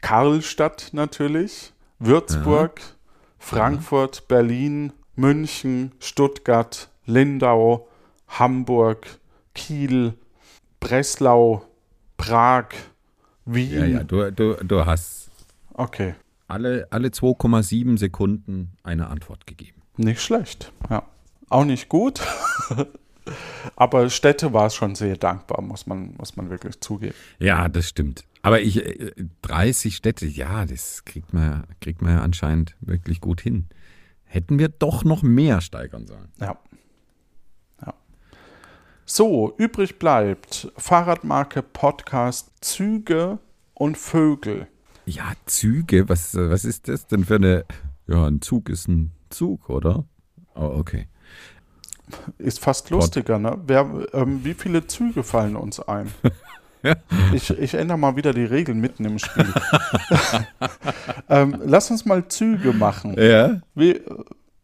Karlstadt 0.00 0.90
natürlich, 0.92 1.72
Würzburg, 1.98 2.80
Frankfurt, 3.38 4.28
Berlin, 4.28 4.92
München, 5.16 5.92
Stuttgart, 5.98 6.90
Lindau, 7.06 7.88
Hamburg, 8.28 9.06
Kiel, 9.54 10.14
Breslau, 10.80 11.64
Prag, 12.18 12.66
Wien. 13.46 13.72
Ja, 13.72 13.84
ja, 13.86 14.04
du, 14.04 14.30
du, 14.30 14.54
du 14.62 14.84
hast 14.84 15.30
Okay, 15.72 16.14
alle, 16.48 16.86
alle 16.90 17.08
2,7 17.08 17.96
Sekunden 17.98 18.72
eine 18.82 19.06
Antwort 19.08 19.46
gegeben. 19.46 19.80
nicht 19.96 20.20
schlecht. 20.20 20.72
Ja, 20.90 21.04
auch 21.48 21.64
nicht 21.64 21.88
gut. 21.88 22.20
Aber 23.76 24.08
Städte 24.10 24.52
war 24.52 24.66
es 24.66 24.74
schon 24.74 24.94
sehr 24.94 25.16
dankbar, 25.16 25.62
muss 25.62 25.86
man, 25.86 26.14
muss 26.18 26.36
man 26.36 26.50
wirklich 26.50 26.80
zugeben. 26.80 27.14
Ja, 27.38 27.68
das 27.68 27.88
stimmt. 27.88 28.24
Aber 28.42 28.60
ich, 28.60 28.84
äh, 28.84 29.12
30 29.42 29.94
Städte, 29.96 30.26
ja, 30.26 30.64
das 30.64 31.04
kriegt 31.04 31.32
man, 31.32 31.64
kriegt 31.80 32.00
man 32.02 32.12
ja 32.14 32.22
anscheinend 32.22 32.74
wirklich 32.80 33.20
gut 33.20 33.40
hin. 33.40 33.68
Hätten 34.24 34.58
wir 34.58 34.68
doch 34.68 35.04
noch 35.04 35.22
mehr 35.22 35.60
steigern 35.60 36.06
sollen. 36.06 36.28
Ja. 36.40 36.58
So, 39.10 39.54
übrig 39.56 39.98
bleibt 39.98 40.70
Fahrradmarke, 40.76 41.62
Podcast, 41.62 42.50
Züge 42.60 43.38
und 43.72 43.96
Vögel. 43.96 44.66
Ja, 45.06 45.32
Züge, 45.46 46.10
was, 46.10 46.34
was 46.34 46.66
ist 46.66 46.88
das 46.88 47.06
denn 47.06 47.24
für 47.24 47.36
eine. 47.36 47.64
Ja, 48.06 48.26
ein 48.26 48.42
Zug 48.42 48.68
ist 48.68 48.86
ein 48.86 49.12
Zug, 49.30 49.70
oder? 49.70 50.04
Oh, 50.54 50.74
okay. 50.76 51.08
Ist 52.36 52.60
fast 52.60 52.90
lustiger, 52.90 53.38
ne? 53.38 53.58
Wer, 53.66 54.08
ähm, 54.12 54.44
wie 54.44 54.52
viele 54.52 54.86
Züge 54.86 55.22
fallen 55.22 55.56
uns 55.56 55.80
ein? 55.80 56.12
Ich, 57.32 57.50
ich 57.50 57.74
ändere 57.74 57.98
mal 57.98 58.14
wieder 58.14 58.32
die 58.32 58.44
Regeln 58.44 58.80
mitten 58.80 59.04
im 59.04 59.18
Spiel. 59.18 59.52
ähm, 61.28 61.60
lass 61.64 61.90
uns 61.90 62.04
mal 62.04 62.28
Züge 62.28 62.72
machen. 62.72 63.16
Ja, 63.20 63.60
Wie, 63.74 64.00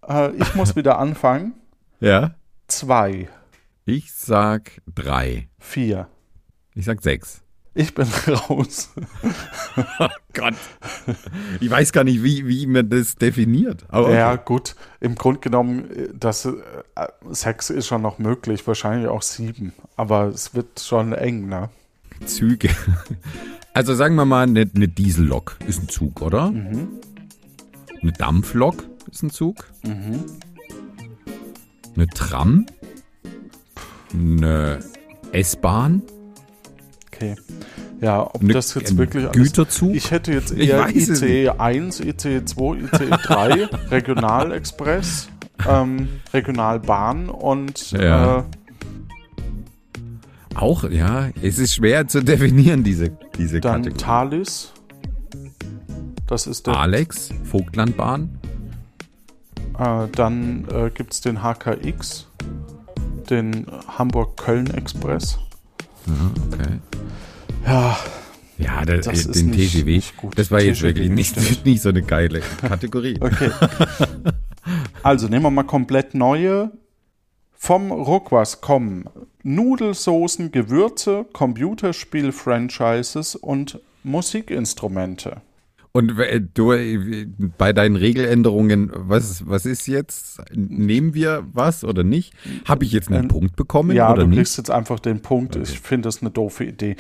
äh, 0.07 0.31
ich 0.37 0.55
muss 0.55 0.77
wieder 0.77 0.99
anfangen. 1.01 1.55
ja. 1.99 2.35
Zwei, 2.69 3.29
Ich 3.87 4.13
sag 4.13 4.81
drei. 4.93 5.49
vier. 5.59 6.09
Ich 6.75 6.87
sag 6.87 7.03
sechs. 7.03 7.43
Ich 7.75 7.93
bin 7.95 8.07
raus. 8.49 8.91
Gott. 10.33 10.55
Ich 11.61 11.69
weiß 11.69 11.93
gar 11.93 12.05
nicht, 12.05 12.23
wie, 12.23 12.47
wie 12.47 12.67
man 12.67 12.89
das 12.89 13.17
definiert. 13.17 13.85
Okay. 13.91 14.15
Ja, 14.15 14.37
gut. 14.37 14.75
Im 15.01 15.17
Grunde 15.17 15.41
genommen, 15.41 15.91
äh, 15.91 16.09
das, 16.15 16.47
äh, 16.47 16.53
sechs 17.31 17.69
ist 17.71 17.87
schon 17.89 18.01
noch 18.03 18.19
möglich, 18.19 18.67
wahrscheinlich 18.67 19.09
auch 19.09 19.23
sieben. 19.23 19.73
Aber 19.97 20.29
es 20.29 20.55
wird 20.55 20.81
schon 20.81 21.13
eng, 21.13 21.49
ne? 21.49 21.69
Züge. 22.27 22.71
Also 23.75 23.95
sagen 23.95 24.15
wir 24.15 24.25
mal, 24.25 24.45
eine, 24.45 24.71
eine 24.75 24.87
Diesellok 24.89 25.57
ist 25.67 25.83
ein 25.83 25.89
Zug, 25.89 26.23
oder? 26.23 26.45
Eine 26.47 28.13
Dampflok 28.17 28.85
ist 29.11 29.25
ein 29.25 29.31
Zug. 29.31 29.69
Eine 29.83 30.25
Tram. 32.15 32.67
Eine 34.15 34.79
S-Bahn. 35.33 36.03
Okay. 37.13 37.35
Ja, 38.01 38.23
ob 38.23 38.43
Eine, 38.43 38.53
das 38.53 38.75
jetzt 38.75 38.97
wirklich 38.97 39.25
alles. 39.25 39.37
Güterzug. 39.37 39.95
Ich 39.95 40.11
hätte 40.11 40.33
jetzt 40.33 40.53
eher 40.53 40.89
ICE 40.95 41.49
1, 41.51 42.01
ICE 42.01 42.45
2, 42.45 42.77
ICE 42.77 43.11
3, 43.11 43.65
Regionalexpress, 43.91 45.29
ähm, 45.69 46.09
Regionalbahn 46.33 47.29
und 47.29 47.93
Ja. 47.93 48.39
äh, 48.41 48.43
Auch, 50.57 50.85
ja, 50.89 51.31
es 51.43 51.59
ist 51.59 51.75
schwer 51.75 52.07
zu 52.07 52.23
definieren, 52.23 52.85
diese, 52.85 53.11
diese 53.39 53.61
Dann 53.61 53.83
Kategorie. 53.83 54.05
Thalys. 54.05 54.73
Das 56.27 56.47
ist 56.47 56.67
der. 56.67 56.77
Alex, 56.79 57.31
Vogtlandbahn. 57.45 58.39
Äh, 59.79 60.07
dann 60.15 60.67
äh, 60.73 60.91
gibt 60.91 61.13
es 61.13 61.21
den 61.21 61.43
HKX, 61.43 62.29
den 63.31 63.67
Hamburg-Köln-Express. 63.89 65.39
Okay. 66.53 66.79
Ja, 67.67 67.97
Ja, 68.59 68.85
der, 68.85 68.99
Das 68.99 69.27
ist 69.27 69.35
den 69.35 69.51
nicht- 69.51 69.73
TGW. 69.75 69.97
nicht 69.97 70.17
gut. 70.17 70.39
Das 70.39 70.51
war 70.51 70.61
jetzt 70.61 70.79
TGW 70.79 70.89
wirklich 70.89 71.11
nicht, 71.11 71.39
stimmt. 71.41 71.65
nicht 71.67 71.83
so 71.83 71.89
eine 71.89 72.03
geile 72.03 72.41
Kategorie. 72.61 73.17
okay. 73.21 73.51
also 75.03 75.29
nehmen 75.29 75.43
wir 75.45 75.51
mal 75.51 75.65
komplett 75.65 76.15
neue. 76.15 76.71
Vom 77.53 77.91
Ruckwas 77.93 78.61
kommen 78.61 79.05
Nudelsoßen, 79.43 80.53
Gewürze, 80.53 81.25
Computerspiel-Franchises 81.33 83.37
und 83.37 83.81
Musikinstrumente. 84.03 85.41
Und 85.97 86.19
äh, 86.19 86.41
du, 86.41 86.73
äh, 86.73 87.27
bei 87.57 87.73
deinen 87.73 87.95
Regeländerungen, 87.95 88.91
was, 88.93 89.47
was 89.47 89.65
ist 89.65 89.87
jetzt? 89.87 90.43
Nehmen 90.53 91.15
wir 91.15 91.47
was 91.53 91.85
oder 91.85 92.03
nicht? 92.03 92.35
Habe 92.65 92.85
ich 92.85 92.91
jetzt 92.91 93.13
einen 93.13 93.23
Ähm, 93.23 93.29
Punkt 93.29 93.55
bekommen 93.55 93.95
Ja, 93.95 94.13
du 94.13 94.27
nicht? 94.27 94.39
kriegst 94.39 94.59
jetzt 94.59 94.73
einfach 94.73 94.99
den 94.99 95.23
Punkt. 95.23 95.55
Ich 95.55 95.79
finde 95.79 96.09
das 96.09 96.21
eine 96.21 96.33
doofe 96.33 96.65
Idee. 96.65 96.97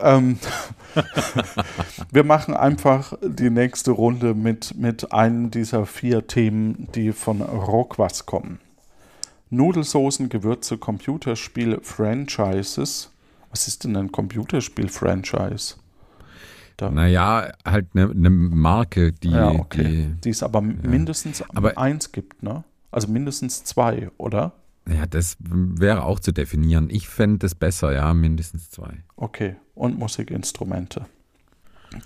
Ähm, 0.00 0.38
wir 2.10 2.24
machen 2.24 2.54
einfach 2.54 3.12
die 3.22 3.50
nächste 3.50 3.90
Runde 3.90 4.32
mit, 4.34 4.76
mit 4.78 5.12
einem 5.12 5.50
dieser 5.50 5.84
vier 5.84 6.26
Themen, 6.26 6.88
die 6.94 7.12
von 7.12 7.42
Rockwas 7.42 8.24
kommen. 8.24 8.60
Nudelsoßen, 9.50 10.30
Gewürze, 10.30 10.78
Computerspiel, 10.78 11.80
Franchises. 11.82 13.10
Was 13.50 13.68
ist 13.68 13.84
denn 13.84 13.94
ein 13.96 14.10
Computerspiel-Franchise? 14.10 15.74
Da, 16.76 16.90
Naja, 16.90 17.52
halt 17.64 17.88
eine 17.94 18.14
ne 18.14 18.30
Marke, 18.30 19.12
die, 19.12 19.30
ja, 19.30 19.48
okay. 19.50 20.08
die 20.14 20.20
Die 20.22 20.30
es 20.30 20.42
aber 20.42 20.60
mindestens 20.60 21.42
Aber- 21.50 21.76
eins 21.78 22.12
gibt, 22.12 22.42
ne? 22.42 22.64
Also 22.90 23.08
mindestens 23.08 23.64
zwei, 23.64 24.10
oder? 24.18 24.52
Ja, 24.88 25.06
das 25.06 25.36
wäre 25.40 26.04
auch 26.04 26.18
zu 26.20 26.32
definieren. 26.32 26.90
Ich 26.90 27.08
fände 27.08 27.38
das 27.38 27.54
besser, 27.54 27.92
ja, 27.92 28.12
mindestens 28.14 28.70
zwei. 28.70 29.04
Okay. 29.16 29.56
Und 29.74 29.98
Musikinstrumente. 29.98 31.06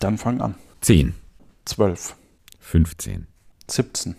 Dann 0.00 0.18
fang 0.18 0.40
an. 0.40 0.54
Zehn, 0.80 1.14
12. 1.64 2.14
15. 2.60 3.26
17. 3.68 4.14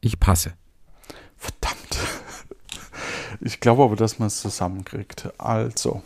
Ich 0.00 0.18
passe. 0.20 0.52
Verdammt. 1.36 1.78
Ich 3.40 3.58
glaube 3.60 3.82
aber, 3.82 3.96
dass 3.96 4.18
man 4.20 4.28
es 4.28 4.40
zusammenkriegt. 4.40 5.28
Also. 5.38 6.02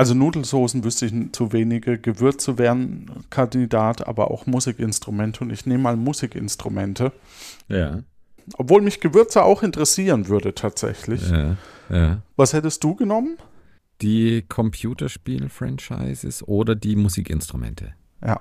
Also 0.00 0.14
Nudelsoßen 0.14 0.82
wüsste 0.82 1.04
ich 1.04 1.12
zu 1.32 1.52
wenige. 1.52 1.98
Gewürze 1.98 2.56
wären 2.56 3.26
Kandidat, 3.28 4.08
aber 4.08 4.30
auch 4.30 4.46
Musikinstrumente. 4.46 5.44
Und 5.44 5.50
ich 5.50 5.66
nehme 5.66 5.82
mal 5.82 5.96
Musikinstrumente. 5.96 7.12
Ja. 7.68 7.98
Obwohl 8.56 8.80
mich 8.80 9.00
Gewürze 9.00 9.42
auch 9.42 9.62
interessieren 9.62 10.28
würde 10.28 10.54
tatsächlich. 10.54 11.28
Ja, 11.28 11.56
ja. 11.90 12.22
Was 12.34 12.54
hättest 12.54 12.82
du 12.82 12.94
genommen? 12.94 13.36
Die 14.00 14.40
Computerspiel-Franchises 14.48 16.48
oder 16.48 16.74
die 16.74 16.96
Musikinstrumente. 16.96 17.92
Ja. 18.24 18.40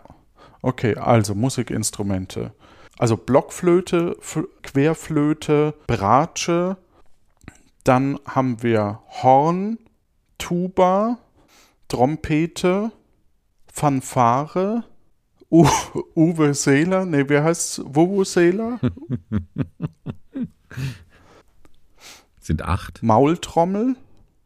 Okay, 0.62 0.96
also 0.96 1.36
Musikinstrumente. 1.36 2.54
Also 2.98 3.18
Blockflöte, 3.18 4.16
F 4.22 4.48
Querflöte, 4.64 5.74
Bratsche. 5.88 6.78
Dann 7.84 8.18
haben 8.26 8.64
wir 8.64 9.02
Horn, 9.22 9.78
Tuba, 10.38 11.18
Trompete, 11.90 12.92
Fanfare, 13.72 14.86
U 15.52 15.68
Uwe 16.16 16.54
Seeler, 16.54 17.06
nee, 17.06 17.28
wie 17.28 17.40
heißt's? 17.40 17.82
Wuwu 17.86 18.24
Seeler? 18.24 18.80
Sind 22.40 22.62
acht. 22.62 23.04
Maultrommel, 23.04 23.96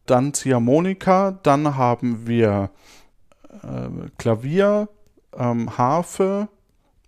dann 0.05 0.33
Ziehharmonika, 0.33 1.31
dann 1.43 1.75
haben 1.75 2.25
wir 2.27 2.71
äh, 3.49 4.09
Klavier, 4.17 4.89
ähm, 5.35 5.77
Harfe, 5.77 6.47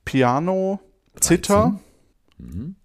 Piano, 0.04 0.80
Zither. 1.19 1.80
Mhm. 2.38 2.76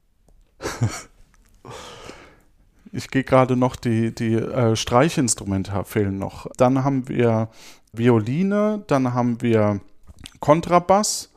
Ich 2.93 3.09
gehe 3.11 3.25
gerade 3.25 3.57
noch 3.57 3.77
die, 3.77 4.15
die 4.15 4.35
äh, 4.35 4.75
Streichinstrumente 4.75 5.85
fehlen 5.85 6.19
noch. 6.19 6.47
Dann 6.57 6.83
haben 6.83 7.09
wir 7.09 7.49
Violine, 7.93 8.83
dann 8.87 9.15
haben 9.15 9.41
wir 9.43 9.81
Kontrabass, 10.41 11.31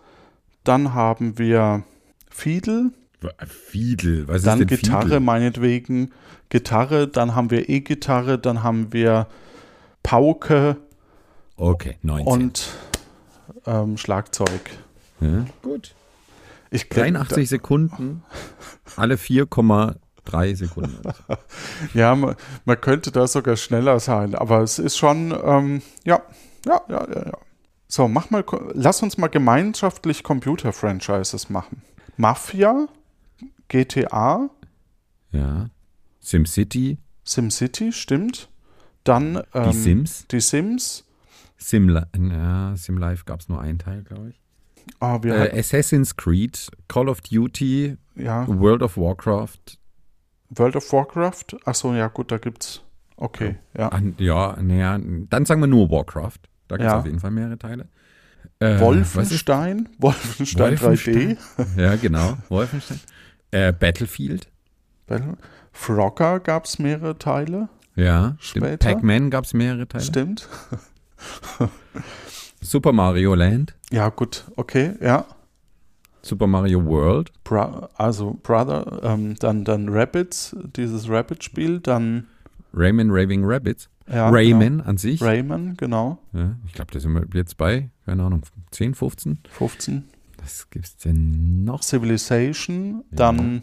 dann 0.64 0.94
haben 0.94 1.38
wir 1.38 1.84
Fiedel, 2.30 2.92
Fiedel, 3.48 4.28
was 4.28 4.44
dann 4.44 4.60
ist 4.62 4.70
denn 4.70 4.78
Gitarre 4.80 5.04
Fiedel? 5.04 5.20
meinetwegen, 5.22 6.12
Gitarre, 6.50 7.08
dann 7.08 7.36
haben 7.36 7.52
wir 7.52 7.70
E-Gitarre, 7.70 8.38
dann 8.38 8.64
haben 8.64 8.92
wir 8.92 9.28
Pauke 10.02 10.78
Okay, 11.56 11.98
19. 12.02 12.34
und 12.34 12.70
ähm, 13.66 13.98
Schlagzeug. 13.98 14.72
ja, 15.22 15.46
gut. 15.62 15.94
Ich 16.72 16.90
glaub, 16.90 17.06
83 17.06 17.48
Sekunden, 17.48 18.24
alle 18.96 19.18
4,3 20.26 20.56
Sekunden. 20.56 20.98
Ja, 21.94 22.16
man, 22.16 22.36
man 22.66 22.80
könnte 22.82 23.12
da 23.12 23.28
sogar 23.28 23.56
schneller 23.58 24.00
sein, 24.00 24.36
aber 24.36 24.62
es 24.62 24.80
ist 24.80 24.98
schon, 24.98 25.34
ähm, 25.44 25.82
ja, 26.04 26.22
ja, 26.66 26.82
ja, 26.90 27.08
ja, 27.10 27.26
ja. 27.28 27.38
So, 27.88 28.08
mach 28.08 28.30
mal, 28.32 28.44
lass 28.74 29.04
uns 29.04 29.18
mal 29.18 29.28
gemeinschaftlich 29.28 30.24
Computer-Franchises 30.24 31.50
machen. 31.50 31.82
Mafia, 32.18 32.88
GTA, 33.68 34.50
Ja. 35.32 35.70
SimCity, 36.20 36.98
SimCity, 37.26 37.92
stimmt. 37.92 38.50
Dann 39.04 39.42
ähm, 39.54 39.72
die 39.72 39.78
Sims, 39.78 40.26
Die 40.32 40.40
Sims. 40.40 41.04
Sim, 41.58 41.90
ja, 41.90 42.76
Sim 42.76 43.00
gab 43.26 43.40
es 43.42 43.50
nur 43.50 43.62
einen 43.62 43.80
Teil, 43.80 44.04
glaube 44.04 44.30
ich. 44.30 44.42
Wir 45.24 45.54
Äh, 45.54 45.60
Assassin's 45.60 46.16
Creed, 46.16 46.70
Call 46.88 47.10
of 47.10 47.22
Duty, 47.22 47.98
ja, 48.16 48.48
World 48.48 48.82
of 48.82 48.98
Warcraft. 48.98 49.78
World 50.56 50.76
of 50.76 50.92
Warcraft. 50.92 51.58
Achso, 51.66 51.94
ja, 51.94 52.08
gut, 52.08 52.32
da 52.32 52.38
gibt's. 52.38 52.82
Okay, 53.16 53.56
ja. 53.78 53.92
Ja, 54.18 54.58
naja, 54.62 55.00
dann 55.30 55.46
sagen 55.46 55.62
wir 55.62 55.68
nur 55.68 55.90
Warcraft. 55.92 56.40
Da 56.68 56.78
gibt 56.78 56.88
es 56.88 56.92
Ja. 56.94 57.00
auf 57.00 57.06
jeden 57.06 57.20
Fall 57.20 57.32
mehrere 57.32 57.58
Teile. 57.58 57.88
Äh, 58.60 58.80
Wolfenstein, 58.80 59.90
Wolfenstein 60.00 60.76
3D. 60.78 61.38
Ja, 61.78 61.96
genau, 61.96 62.38
Wolfenstein. 62.50 63.00
Äh, 63.52 63.72
Battlefield. 63.72 64.48
Battle- 65.08 65.38
Frogger 65.72 66.40
gab 66.40 66.66
es 66.66 66.80
mehrere 66.80 67.18
Teile. 67.18 67.70
Ja, 67.96 68.36
stimmt. 68.40 68.66
Später. 68.66 68.90
Pac-Man 68.94 69.30
gab 69.30 69.46
es 69.46 69.54
mehrere 69.54 69.88
Teile. 69.88 70.04
Stimmt. 70.04 70.48
Super 72.62 72.92
Mario 72.94 73.36
Land, 73.36 73.76
Ja, 73.92 74.10
gut, 74.10 74.46
okay, 74.56 74.94
ja. 75.02 75.26
Super 76.26 76.48
Mario 76.48 76.86
World, 76.86 77.32
Bra 77.44 77.90
also 77.96 78.40
Brother, 78.44 79.02
ähm, 79.04 79.36
dann, 79.40 79.66
dann 79.66 79.90
Rabbids, 79.90 80.56
dieses 80.76 81.10
Rabbit-Spiel, 81.10 81.80
dann 81.80 82.28
Rayman 82.74 83.10
Raving 83.12 83.44
Rabbits, 83.44 83.90
ja, 84.08 84.30
Rayman 84.30 84.82
an 84.82 84.98
sich. 84.98 85.20
Genau. 85.20 85.32
Rayman, 85.32 85.78
genau. 85.78 86.18
Ja, 86.32 86.56
ich 86.66 86.74
glaube, 86.74 86.92
da 86.92 87.00
sind 87.00 87.14
wir 87.14 87.26
jetzt 87.34 87.58
bei, 87.58 87.90
keine 88.06 88.24
Ahnung, 88.24 88.42
10, 88.72 88.96
15. 88.96 89.40
15. 89.50 90.06
Was 90.42 90.70
gibt's 90.70 90.98
denn 90.98 91.64
noch? 91.66 91.84
Civilization, 91.84 93.04
dann 93.12 93.62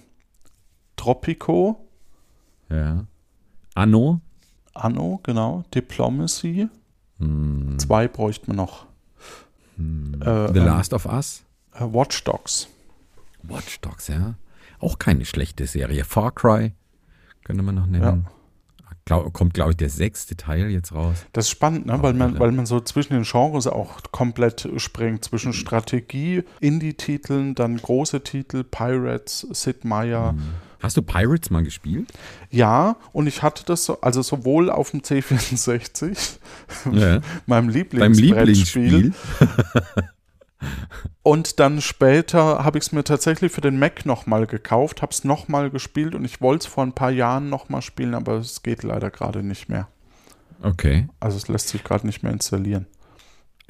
Tropico, 0.97 1.89
Ja. 2.69 3.07
Anno. 3.75 4.21
Anno, 4.75 5.21
genau. 5.23 5.65
Diplomacy. 5.75 6.69
Hm, 7.19 7.79
Zwei 7.79 8.07
bräuchte 8.09 8.49
man 8.49 8.57
noch. 8.57 8.85
Äh, 9.79 10.53
The 10.53 10.59
ähm, 10.59 10.65
Last 10.67 10.93
of 10.93 11.07
Us. 11.07 11.43
Äh, 11.81 11.93
Watch 11.95 12.25
Dogs. 12.25 12.69
Watch 13.43 13.81
Dogs, 13.81 14.09
ja. 14.09 14.35
Auch 14.79 14.99
keine 14.99 15.25
schlechte 15.25 15.67
Serie. 15.67 16.05
Far 16.05 16.33
Cry 16.33 16.73
könnte 17.45 17.63
man 17.63 17.75
noch 17.75 17.87
nennen. 17.87 18.27
Glaub, 19.07 19.33
kommt, 19.33 19.55
glaube 19.55 19.73
ich, 19.73 19.77
der 19.77 19.89
sechste 19.89 20.37
Teil 20.37 20.71
jetzt 20.71 20.93
raus. 20.93 21.25
Das 21.33 21.47
ist 21.47 21.51
spannend, 21.51 21.87
ne? 21.87 22.01
Weil, 22.01 22.13
man, 22.13 22.39
weil 22.39 22.53
man 22.53 22.65
so 22.67 22.81
zwischen 22.81 23.15
den 23.15 23.25
Genres 23.25 23.67
auch 23.67 23.99
komplett 24.13 24.69
springt. 24.77 25.25
Zwischen 25.25 25.53
Strategie, 25.53 26.45
Indie-Titeln, 26.61 27.55
dann 27.57 27.79
große 27.79 28.23
Titel, 28.23 28.63
Pirates, 28.63 29.47
Sid 29.51 29.85
Meier. 29.85 30.37
Hast 30.81 30.97
du 30.97 31.03
Pirates 31.03 31.51
mal 31.51 31.65
gespielt? 31.65 32.13
Ja, 32.51 32.97
und 33.13 33.27
ich 33.27 33.43
hatte 33.43 33.65
das 33.67 33.85
so, 33.85 34.01
also 34.01 34.23
sowohl 34.23 34.71
auf 34.71 34.93
dem 34.93 35.01
C64, 35.01 36.39
Ja. 36.93 37.21
meinem 37.47 37.67
Beim 37.67 37.69
Lieblingsbrettspiel, 37.69 38.83
Lieblingsspiel. 38.97 39.13
Und 41.23 41.61
dann 41.61 41.81
später 41.81 42.65
habe 42.65 42.79
ich 42.79 42.85
es 42.85 42.93
mir 42.93 43.05
tatsächlich 43.05 43.53
für 43.53 43.61
den 43.61 43.79
Mac 43.79 44.07
nochmal 44.07 44.47
gekauft, 44.47 45.03
habe 45.03 45.13
es 45.13 45.25
nochmal 45.25 45.71
gespielt 45.71 46.15
und 46.15 46.25
ich 46.25 46.41
wollte 46.41 46.67
es 46.67 46.73
vor 46.73 46.85
ein 46.85 46.95
paar 46.95 47.11
Jahren 47.11 47.49
nochmal 47.49 47.83
spielen, 47.83 48.15
aber 48.15 48.37
es 48.37 48.63
geht 48.63 48.83
leider 48.83 49.11
gerade 49.11 49.43
nicht 49.43 49.69
mehr. 49.69 49.89
Okay. 50.63 51.09
Also 51.21 51.37
es 51.37 51.49
lässt 51.49 51.69
sich 51.69 51.85
gerade 51.85 52.07
nicht 52.07 52.23
mehr 52.23 52.33
installieren. 52.33 52.87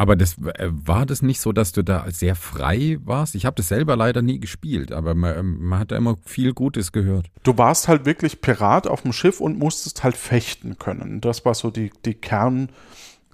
Aber 0.00 0.16
das 0.16 0.38
äh, 0.38 0.70
war 0.70 1.04
das 1.04 1.20
nicht 1.20 1.42
so, 1.42 1.52
dass 1.52 1.72
du 1.72 1.82
da 1.82 2.06
sehr 2.10 2.34
frei 2.34 2.98
warst? 3.04 3.34
Ich 3.34 3.44
habe 3.44 3.56
das 3.56 3.68
selber 3.68 3.96
leider 3.96 4.22
nie 4.22 4.40
gespielt, 4.40 4.92
aber 4.92 5.14
man, 5.14 5.58
man 5.58 5.78
hat 5.78 5.90
da 5.90 5.96
immer 5.96 6.16
viel 6.24 6.54
Gutes 6.54 6.90
gehört. 6.90 7.26
Du 7.42 7.58
warst 7.58 7.86
halt 7.86 8.06
wirklich 8.06 8.40
Pirat 8.40 8.86
auf 8.86 9.02
dem 9.02 9.12
Schiff 9.12 9.42
und 9.42 9.58
musstest 9.58 10.02
halt 10.02 10.16
fechten 10.16 10.78
können. 10.78 11.20
Das 11.20 11.44
war 11.44 11.54
so 11.54 11.70
die, 11.70 11.92
die 12.06 12.14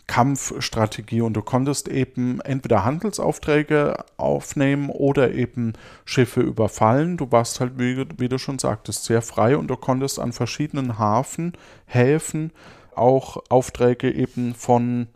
Kernkampfstrategie 0.07 1.21
und 1.21 1.35
du 1.35 1.43
konntest 1.43 1.89
eben 1.89 2.41
entweder 2.41 2.85
Handelsaufträge 2.85 4.05
aufnehmen 4.17 4.91
oder 4.91 5.33
eben 5.33 5.75
Schiffe 6.05 6.41
überfallen. 6.41 7.17
Du 7.17 7.31
warst 7.33 7.61
halt, 7.61 7.79
wie, 7.79 8.07
wie 8.19 8.29
du 8.29 8.39
schon 8.39 8.59
sagtest, 8.59 9.05
sehr 9.05 9.23
frei 9.23 9.57
und 9.57 9.69
du 9.69 9.77
konntest 9.77 10.19
an 10.19 10.33
verschiedenen 10.33 10.99
Hafen, 10.99 11.53
Häfen 11.87 12.53
auch 12.95 13.43
Aufträge 13.51 14.11
eben 14.11 14.55
von 14.55 15.09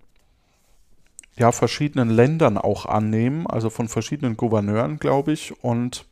ja, 1.36 1.52
verschiedenen 1.52 2.10
Ländern 2.10 2.58
auch 2.58 2.84
annehmen, 2.84 3.46
also 3.46 3.70
von 3.70 3.88
verschiedenen 3.88 4.36
Gouverneuren, 4.36 4.98
glaube 4.98 5.32
ich, 5.32 5.64
und 5.64 6.04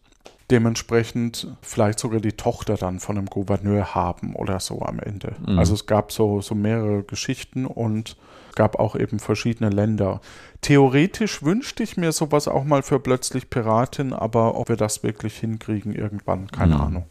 dementsprechend 0.51 1.49
vielleicht 1.63 1.99
sogar 1.99 2.21
die 2.21 2.33
Tochter 2.33 2.77
dann 2.77 3.01
von 3.01 3.19
einem 3.19 3.27
Gouverneur 3.27 3.95
haben 3.95 4.35
oder 4.35 4.61
so 4.61 4.83
am 4.83 4.99
Ende. 4.99 5.35
Mhm. 5.47 5.59
Also 5.59 5.75
es 5.75 5.87
gab 5.87 6.11
so, 6.13 6.41
so 6.41 6.55
mehrere 6.55 7.03
Geschichten 7.03 7.67
und 7.67 8.17
gab 8.55 8.79
auch 8.79 8.97
eben 8.97 9.19
verschiedene 9.19 9.71
Länder. 9.71 10.21
Theoretisch 10.63 11.43
wünschte 11.43 11.83
ich 11.83 11.97
mir 11.97 12.13
sowas 12.13 12.49
auch 12.49 12.65
mal 12.65 12.83
für 12.83 12.99
plötzlich 12.99 13.51
Piratin, 13.51 14.13
aber 14.13 14.57
ob 14.57 14.69
wir 14.69 14.77
das 14.77 15.03
wirklich 15.03 15.37
hinkriegen 15.39 15.95
irgendwann, 15.95 16.49
keine 16.49 16.75
Mhm. 16.77 16.81
Ahnung. 16.81 17.07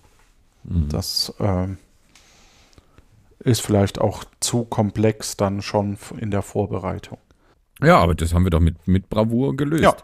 Mhm. 0.64 0.90
Das 0.90 1.34
ähm, 1.40 1.78
ist 3.40 3.62
vielleicht 3.62 4.00
auch 4.00 4.24
zu 4.40 4.66
komplex 4.66 5.38
dann 5.38 5.62
schon 5.62 5.98
in 6.20 6.32
der 6.32 6.42
Vorbereitung. 6.42 7.18
Ja, 7.82 7.98
aber 8.00 8.16
das 8.16 8.34
haben 8.34 8.44
wir 8.44 8.50
doch 8.50 8.60
mit, 8.60 8.88
mit 8.88 9.10
Bravour 9.10 9.56
gelöst. 9.56 9.84
Ja, 9.84 9.96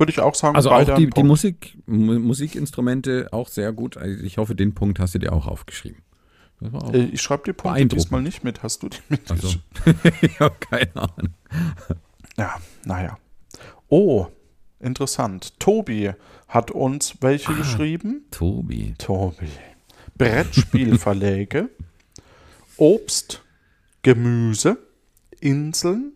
Würde 0.00 0.10
ich 0.10 0.18
auch 0.20 0.34
sagen, 0.34 0.56
Also 0.56 0.70
auch 0.70 0.94
die, 0.96 1.08
die. 1.10 1.22
Musik, 1.22 1.76
Mu- 1.86 2.18
Musikinstrumente 2.18 3.28
auch 3.32 3.48
sehr 3.48 3.72
gut. 3.72 3.96
Also 3.96 4.24
ich 4.24 4.38
hoffe, 4.38 4.54
den 4.54 4.74
Punkt 4.74 4.98
hast 4.98 5.14
du 5.14 5.18
dir 5.18 5.32
auch 5.32 5.46
aufgeschrieben. 5.46 6.02
Auch, 6.72 6.92
Äh, 6.92 7.04
Ich 7.12 7.20
schreibe 7.22 7.42
die 7.44 7.52
Punkte 7.52 7.86
diesmal 7.86 8.22
nicht 8.22 8.42
mit. 8.42 8.62
Hast 8.62 8.82
du 8.82 8.88
die 8.88 8.96
also, 9.28 9.48
mitgeschrieben? 9.84 10.10
ich 10.22 10.40
habe 10.40 10.56
keine 10.58 10.96
Ahnung. 10.96 11.34
Ja, 12.36 12.56
naja. 12.84 13.18
Oh, 13.88 14.26
interessant. 14.78 15.58
Tobi 15.60 16.10
hat 16.48 16.70
uns 16.70 17.12
Ah. 17.12 17.16
welche 17.20 17.54
geschrieben? 17.54 18.24
Tobi. 18.30 18.94
Tobi. 18.98 19.48
Brettspielverläge, 20.16 21.68
Obst, 22.76 23.42
Gemüse, 24.02 24.76
Inseln, 25.40 26.12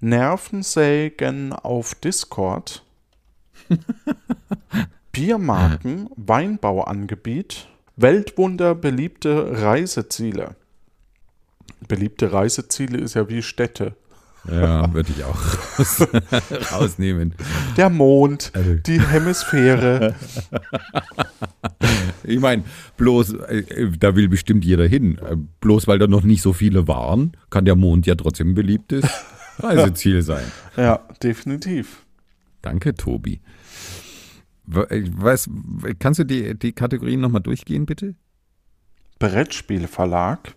Nervensägen 0.00 1.52
auf 1.52 1.94
Discord, 1.94 2.84
Biermarken, 5.12 6.08
Weinbauangebiet, 6.16 7.68
Weltwunder, 7.96 8.74
beliebte 8.74 9.62
Reiseziele. 9.62 10.56
Beliebte 11.86 12.32
Reiseziele 12.32 12.98
ist 12.98 13.14
ja 13.14 13.28
wie 13.28 13.42
Städte. 13.42 13.94
Ja, 14.50 14.92
würde 14.92 15.10
ich 15.16 15.24
auch 15.24 15.38
raus, 15.78 16.06
rausnehmen. 16.72 17.34
Der 17.78 17.88
Mond, 17.88 18.50
Also- 18.54 18.74
die 18.74 19.00
Hemisphäre. 19.00 20.14
Ich 22.24 22.40
meine, 22.40 22.64
bloß, 22.98 23.34
äh, 23.34 23.88
da 23.98 24.14
will 24.16 24.28
bestimmt 24.28 24.64
jeder 24.64 24.86
hin. 24.86 25.18
Äh, 25.18 25.36
Bloß 25.60 25.86
weil 25.86 25.98
da 25.98 26.06
noch 26.06 26.24
nicht 26.24 26.42
so 26.42 26.52
viele 26.52 26.86
waren, 26.88 27.32
kann 27.50 27.64
der 27.64 27.74
Mond 27.76 28.06
ja 28.06 28.14
trotzdem 28.16 28.50
ein 28.50 28.54
beliebtes 28.54 29.04
Reiseziel 29.60 30.20
sein. 30.22 30.44
ja, 30.76 31.00
definitiv. 31.22 32.03
Danke, 32.64 32.94
Tobi. 32.94 33.40
Äh, 34.72 35.04
Was, 35.16 35.48
kannst 35.98 36.20
du 36.20 36.24
die, 36.24 36.58
die 36.58 36.72
Kategorien 36.72 37.20
nochmal 37.20 37.42
durchgehen, 37.42 37.86
bitte? 37.86 38.14
Brettspielverlag, 39.18 40.54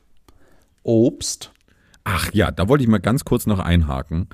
Obst, 0.83 1.51
Ach 2.09 2.31
ja, 2.31 2.51
da 2.51 2.69
wollte 2.69 2.85
ich 2.85 2.89
mal 2.89 2.99
ganz 3.01 3.25
kurz 3.25 3.47
noch 3.47 3.59
einhaken. 3.59 4.29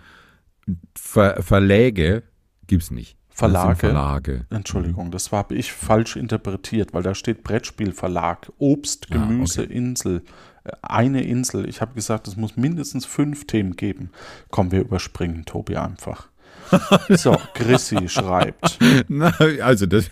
Ver 0.95 1.41
Verläge 1.41 2.21
gibt's 2.67 2.91
nicht. 2.91 3.17
Das 3.29 3.39
sind 3.39 3.49
Verlage? 3.49 3.79
Verlage. 3.79 4.45
Entschuldigung, 4.51 5.09
das 5.09 5.31
habe 5.31 5.55
ich 5.55 5.73
falsch 5.73 6.15
interpretiet, 6.15 6.93
weil 6.93 7.01
da 7.01 7.15
steht 7.15 7.43
Brettspielverlag, 7.43 8.51
Obst, 8.59 9.07
Ah, 9.09 9.13
Gemüse, 9.15 9.63
Insel, 9.63 10.21
äh, 10.65 10.71
eine 10.83 11.23
Insel. 11.23 11.67
Ich 11.67 11.81
habe 11.81 11.95
gesagt, 11.95 12.27
es 12.27 12.37
muss 12.37 12.57
mindestens 12.57 13.07
fünf 13.07 13.47
Themen 13.47 13.75
geben. 13.75 14.11
Komm, 14.51 14.71
wir 14.71 14.81
überspringen 14.81 15.45
Tobi 15.45 15.75
einfach. 15.77 16.29
So, 17.09 17.37
Chrissy 17.53 18.09
schreibt. 18.09 18.79
Na, 19.07 19.33
also 19.61 19.85
das 19.85 20.09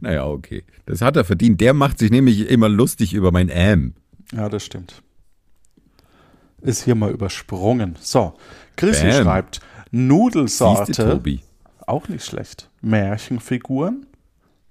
Naja, 0.00 0.26
okay. 0.26 0.64
Das 0.86 1.00
hat 1.00 1.16
er 1.16 1.24
verdient. 1.24 1.60
Der 1.60 1.74
macht 1.74 1.98
sich 1.98 2.10
nämlich 2.10 2.48
immer 2.48 2.68
lustig 2.68 3.14
über 3.14 3.32
mein 3.32 3.48
Ähm. 3.52 3.94
Ja, 4.32 4.48
das 4.48 4.64
stimmt. 4.64 5.02
Ist 6.60 6.84
hier 6.84 6.94
mal 6.94 7.10
übersprungen. 7.10 7.96
So, 8.00 8.34
Chrissy 8.76 9.06
Bam. 9.08 9.22
schreibt 9.22 9.54
Siehste, 9.56 9.96
Nudelsorte, 9.96 10.92
Tobi. 10.92 11.40
auch 11.86 12.08
nicht 12.08 12.24
schlecht. 12.24 12.70
Märchenfiguren, 12.80 14.06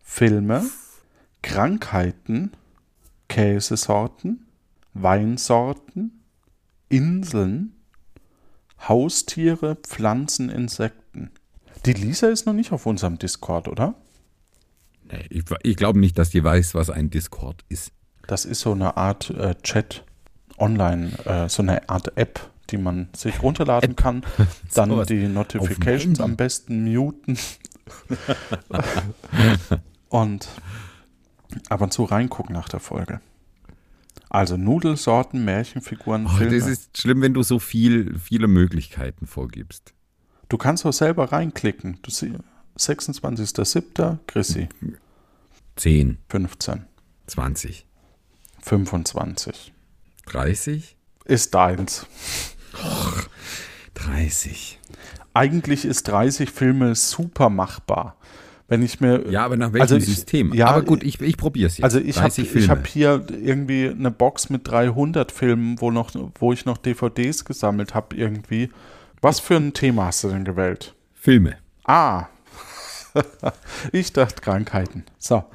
Filme, 0.04 0.64
Krankheiten, 1.42 2.52
Käsesorten, 3.30 4.46
Weinsorten, 4.94 6.24
Inseln, 6.90 7.74
Haustiere, 8.88 9.76
Pflanzen, 9.76 10.50
Insekten. 10.50 11.32
Die 11.86 11.94
Lisa 11.94 12.28
ist 12.28 12.46
noch 12.46 12.54
nicht 12.54 12.72
auf 12.72 12.86
unserem 12.86 13.18
Discord, 13.18 13.68
oder? 13.68 13.96
Nee, 15.12 15.26
ich, 15.30 15.44
ich 15.64 15.76
glaube 15.76 16.00
nicht, 16.00 16.18
dass 16.18 16.30
die 16.30 16.44
weiß, 16.44 16.76
was 16.76 16.90
ein 16.90 17.10
Discord 17.10 17.64
ist. 17.70 17.92
Das 18.28 18.46
ist 18.46 18.62
so 18.62 18.72
eine 18.72 18.96
Art 18.96 19.30
äh, 19.32 19.56
Chat 19.64 20.06
online, 20.58 21.12
äh, 21.26 21.50
so 21.50 21.62
eine 21.62 21.90
Art 21.90 22.18
App, 22.18 22.50
die 22.70 22.78
man 22.78 23.10
sich 23.16 23.42
runterladen 23.42 23.96
kann. 23.96 24.24
Dann 24.74 24.90
Sowas 24.90 25.08
die 25.08 25.28
Notifications 25.28 26.22
am 26.22 26.38
besten 26.38 26.86
muten. 26.86 27.38
und 30.10 30.48
ab 31.70 31.82
und 31.82 31.92
zu 31.92 32.06
reingucken 32.06 32.54
nach 32.54 32.70
der 32.70 32.80
Folge. 32.80 33.20
Also 34.34 34.58
Nudelsorten, 34.58 35.46
Märchenfiguren, 35.46 36.26
Oh, 36.26 36.30
Filme. 36.38 36.58
das 36.58 36.68
ist 36.68 36.98
schlimm, 36.98 37.22
wenn 37.22 37.34
du 37.36 37.44
so 37.44 37.60
viel, 37.60 38.18
viele 38.20 38.48
Möglichkeiten 38.48 39.28
vorgibst. 39.28 39.94
du 40.50 40.58
kannst 40.58 40.86
auch 40.86 40.92
selber 40.92 41.32
reinklicken. 41.32 42.00
Du 42.02 42.10
sie 42.12 42.34
26.07. 42.78 44.18
Chrissy, 44.28 44.68
10, 45.78 46.18
15, 46.30 46.86
20, 47.28 47.86
25. 48.62 49.72
30, 50.26 50.96
Ist 51.26 51.54
deins. 51.54 52.06
30. 53.94 54.80
Eigentlich 55.36 55.86
ist 55.86 56.08
30 56.08 56.50
Filme 56.52 56.96
super 56.96 57.50
machbar. 57.50 58.18
Wenn 58.68 58.82
ich 58.82 59.00
mir 59.02 59.30
Ja, 59.30 59.44
aber 59.46 59.58
nach 59.58 59.74
welchem 59.74 59.82
Also 59.82 59.96
ich- 59.98 60.06
System? 60.06 60.54
ja, 60.54 60.68
aber 60.68 60.82
gut, 60.84 61.04
ich, 61.04 61.20
ich 61.22 61.38
probiere 61.38 61.68
es 61.68 61.78
jetzt. 61.78 61.84
Also 61.84 62.00
ich 62.00 62.16
habe 62.16 62.28
30 62.30 62.46
ich 62.46 62.52
Filme. 62.52 62.68
hab 62.70 62.88
hier 62.88 63.26
irgendwie 63.30 63.90
eine 63.90 64.10
Box 64.10 64.50
mit 64.50 64.68
300 64.68 65.32
Filmen, 65.32 65.80
wo, 65.82 65.92
noch, 65.92 66.12
wo 66.40 66.54
ich 66.54 66.66
noch 66.66 66.78
DVDs 66.78 67.46
gesammelt 67.46 67.94
habe 67.94 68.16
irgendwie. 68.16 68.70
Was 69.22 69.40
für 69.40 69.56
ein 69.58 69.74
Thema 69.74 70.06
hast 70.08 70.24
du 70.24 70.30
denn 70.30 70.44
gewählt? 70.46 70.96
Filme. 71.14 71.58
Ah, 71.86 72.28
ich 73.92 74.12
dachte 74.14 74.42
Krankheiten. 74.42 75.04
So, 75.20 75.44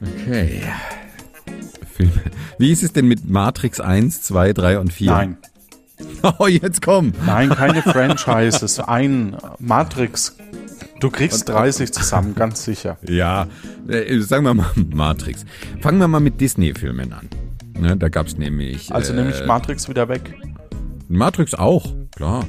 Okay. 0.00 0.62
Filme. 1.92 2.12
Wie 2.58 2.72
ist 2.72 2.82
es 2.82 2.92
denn 2.92 3.06
mit 3.06 3.28
Matrix 3.28 3.80
1, 3.80 4.22
2, 4.22 4.52
3 4.52 4.78
und 4.78 4.92
4? 4.92 5.10
nein, 5.10 5.36
Oh, 6.38 6.46
jetzt 6.46 6.82
komm. 6.82 7.12
nein, 7.26 7.48
keine 7.50 7.82
Franchises. 7.82 8.78
Ein 8.78 9.36
Matrix. 9.58 10.36
Du 11.00 11.10
kriegst 11.10 11.48
30 11.48 11.92
zusammen, 11.92 12.34
ganz 12.36 12.62
sicher. 12.64 12.96
Ja, 13.08 13.48
äh, 13.88 14.20
sagen 14.20 14.44
wir 14.44 14.54
mal 14.54 14.70
Matrix. 14.94 15.44
Fangen 15.80 15.98
wir 15.98 16.06
mal 16.06 16.20
mit 16.20 16.40
Disney-Filmen 16.40 17.12
an. 17.12 17.28
Ne, 17.78 17.96
da 17.96 18.08
gab 18.08 18.28
es 18.28 18.36
nämlich. 18.38 18.94
Also 18.94 19.12
äh, 19.12 19.16
nehme 19.16 19.30
ich 19.30 19.44
Matrix 19.46 19.88
wieder 19.88 20.08
weg. 20.08 20.34
Matrix 21.08 21.54
auch, 21.54 21.92
klar. 22.14 22.46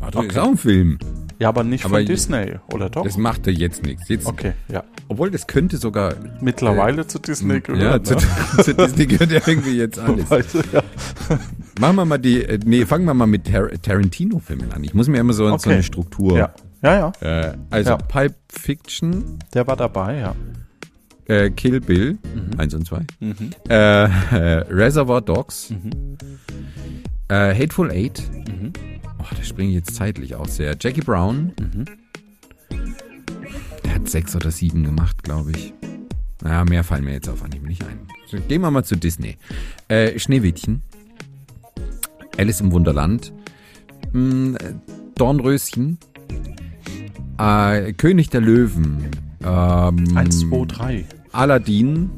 Matrix 0.00 0.24
ist 0.26 0.30
Okay. 0.32 0.38
auch 0.40 0.48
ein 0.52 0.56
Film. 0.56 0.98
Ja, 1.38 1.48
aber 1.48 1.64
nicht 1.64 1.84
Aber 1.84 1.96
von 1.98 2.06
Disney, 2.06 2.54
oder 2.72 2.88
doch? 2.88 3.04
Das 3.04 3.16
macht 3.16 3.46
ja 3.48 3.52
jetzt 3.52 3.82
nichts. 3.84 4.08
Jetzt, 4.08 4.26
Okay, 4.26 4.52
ja. 4.68 4.84
Obwohl, 5.08 5.30
das 5.30 5.46
könnte 5.48 5.76
sogar. 5.76 6.14
Mittlerweile 6.40 7.06
zu 7.06 7.18
Disney 7.18 7.54
ja, 7.54 7.58
gehört. 7.60 8.06
zu, 8.06 8.14
ne? 8.14 8.20
zu 8.62 8.74
Disney 8.74 9.06
gehört 9.06 9.32
ja 9.32 9.40
irgendwie 9.44 9.76
jetzt 9.76 9.98
alles. 9.98 10.30
Weißt 10.30 10.54
du, 10.54 10.58
ja. 10.72 10.82
Machen 11.80 11.96
wir 11.96 12.04
mal 12.04 12.18
die, 12.18 12.42
äh, 12.44 12.58
nee, 12.64 12.84
fangen 12.86 13.04
wir 13.06 13.14
mal 13.14 13.26
mit 13.26 13.46
Tar 13.50 13.70
Tarantino-Filmen 13.70 14.72
an. 14.72 14.84
Ich 14.84 14.94
muss 14.94 15.08
mir 15.08 15.18
immer 15.18 15.32
so, 15.32 15.46
so 15.48 15.54
Okay. 15.54 15.72
eine 15.74 15.82
Struktur. 15.82 16.36
Ja, 16.36 16.54
ja, 16.82 17.12
ja. 17.20 17.50
Äh, 17.50 17.56
also 17.70 17.90
Ja. 17.90 17.96
Pulp 17.96 18.34
Fiction, 18.50 19.38
Der 19.54 19.66
war 19.66 19.76
dabei, 19.76 20.18
ja. 20.18 20.34
äh, 21.28 21.50
Kill 21.50 21.80
Bill, 21.80 22.18
Mhm. 22.34 22.58
eins 22.60 22.74
und 22.74 22.86
zwei, 22.86 23.02
äh, 23.68 24.04
äh, 24.04 24.08
Reservoir 24.70 25.22
Dogs, 25.22 25.70
Mhm. 25.70 26.18
äh, 27.28 27.54
Hateful 27.54 27.90
Eight, 27.90 28.22
oh, 29.18 29.24
da 29.36 29.42
springe 29.44 29.70
ich 29.70 29.76
jetzt 29.76 29.94
zeitlich 29.94 30.34
auch 30.34 30.48
sehr. 30.48 30.76
Jackie 30.78 31.00
Brown, 31.00 31.52
Mhm. 31.58 31.84
der 33.84 33.94
hat 33.94 34.08
sechs 34.08 34.36
oder 34.36 34.50
sieben 34.50 34.84
gemacht, 34.84 35.22
glaube 35.22 35.52
ich. 35.52 35.72
Naja, 36.42 36.64
mehr 36.64 36.84
fallen 36.84 37.04
mir 37.04 37.12
jetzt 37.12 37.28
auf 37.28 37.42
Anhieb 37.44 37.62
nicht 37.66 37.82
ein. 37.84 38.00
So, 38.26 38.36
Gehen 38.48 38.60
wir 38.62 38.70
mal 38.70 38.82
zu 38.84 38.96
Disney. 38.96 39.36
Schneewittchen, 40.16 40.82
Alice 42.38 42.60
im 42.60 42.72
Wunderland, 42.72 43.32
mh, 44.12 44.56
äh, 44.58 44.74
Dornröschen, 45.16 45.98
äh, 47.38 47.92
König 47.92 48.30
der 48.30 48.40
Löwen, 48.40 49.06
ähm, 49.44 50.04
Eins, 50.16 50.40
zwei, 50.40 50.64
drei. 50.66 51.04
Aladdin, 51.32 52.10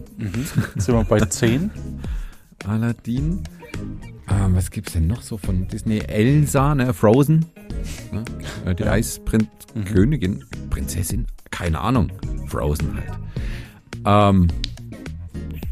Sind 0.76 0.88
wir 0.88 1.04
bei 1.04 1.20
zehn? 1.28 1.70
Aladdin. 2.66 3.40
Ähm, 4.28 4.54
was 4.56 4.70
gibt's 4.70 4.92
denn 4.94 5.06
noch 5.06 5.22
so 5.22 5.36
von 5.36 5.68
Disney? 5.68 5.98
Elsa, 5.98 6.74
ne? 6.74 6.94
Frozen. 6.94 7.44
Ne? 8.12 8.24
Äh, 8.64 8.74
Die 8.74 8.84
Ja. 8.84 8.92
Eiskönigin. 8.92 10.44
Prinzessin? 10.70 11.26
Keine 11.50 11.80
Ahnung. 11.80 12.10
Frozen 12.46 12.94
halt. 12.94 13.18
Ähm, 14.06 14.48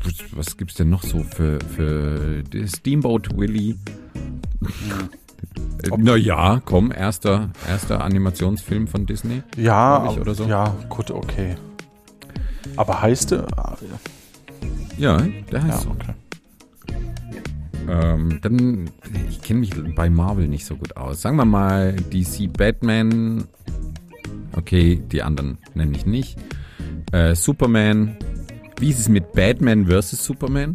was, 0.05 0.15
was 0.37 0.57
gibt's 0.57 0.75
denn 0.75 0.91
noch 0.91 1.03
so 1.03 1.23
für, 1.23 1.59
für 1.75 2.43
Steamboat 2.67 3.37
Willie? 3.37 3.77
Äh, 5.83 5.91
Na 5.99 6.17
ja, 6.17 6.61
komm, 6.65 6.93
erster, 6.93 7.51
erster 7.69 8.03
Animationsfilm 8.05 8.87
von 8.87 9.07
Disney. 9.07 9.43
Ja, 9.57 10.09
ich, 10.11 10.21
oder 10.21 10.35
so. 10.35 10.45
ja, 10.45 10.75
gut, 10.89 11.11
okay. 11.11 11.57
Aber 12.77 13.03
heißt 13.03 13.33
der? 13.33 13.47
Ah, 13.57 13.77
Ja, 14.97 15.19
der 15.51 15.63
heißt 15.63 15.75
Ja, 15.75 15.81
so. 15.81 15.91
okay. 15.91 16.15
Ähm, 17.89 18.39
dann, 18.43 18.91
ich 19.29 19.43
kenne 19.43 19.61
mich 19.61 19.73
bei 19.97 20.09
Marvel 20.09 20.47
nicht 20.47 20.65
so 20.65 20.77
gut 20.77 20.97
aus. 20.97 21.21
Sagen 21.23 21.37
wir 21.37 21.45
mal 21.45 21.95
DC 21.97 22.53
Batman. 22.53 23.45
Okay, 24.55 25.03
die 25.11 25.23
anderen 25.23 25.59
nenne 25.75 25.97
ich 25.97 26.07
nicht. 26.07 26.39
Äh, 27.11 27.35
Superman. 27.35 28.17
Wie 28.79 28.91
ist 28.91 29.01
es 29.01 29.09
mit 29.09 29.33
Batman 29.33 29.87
vs. 29.89 30.25
Superman? 30.25 30.75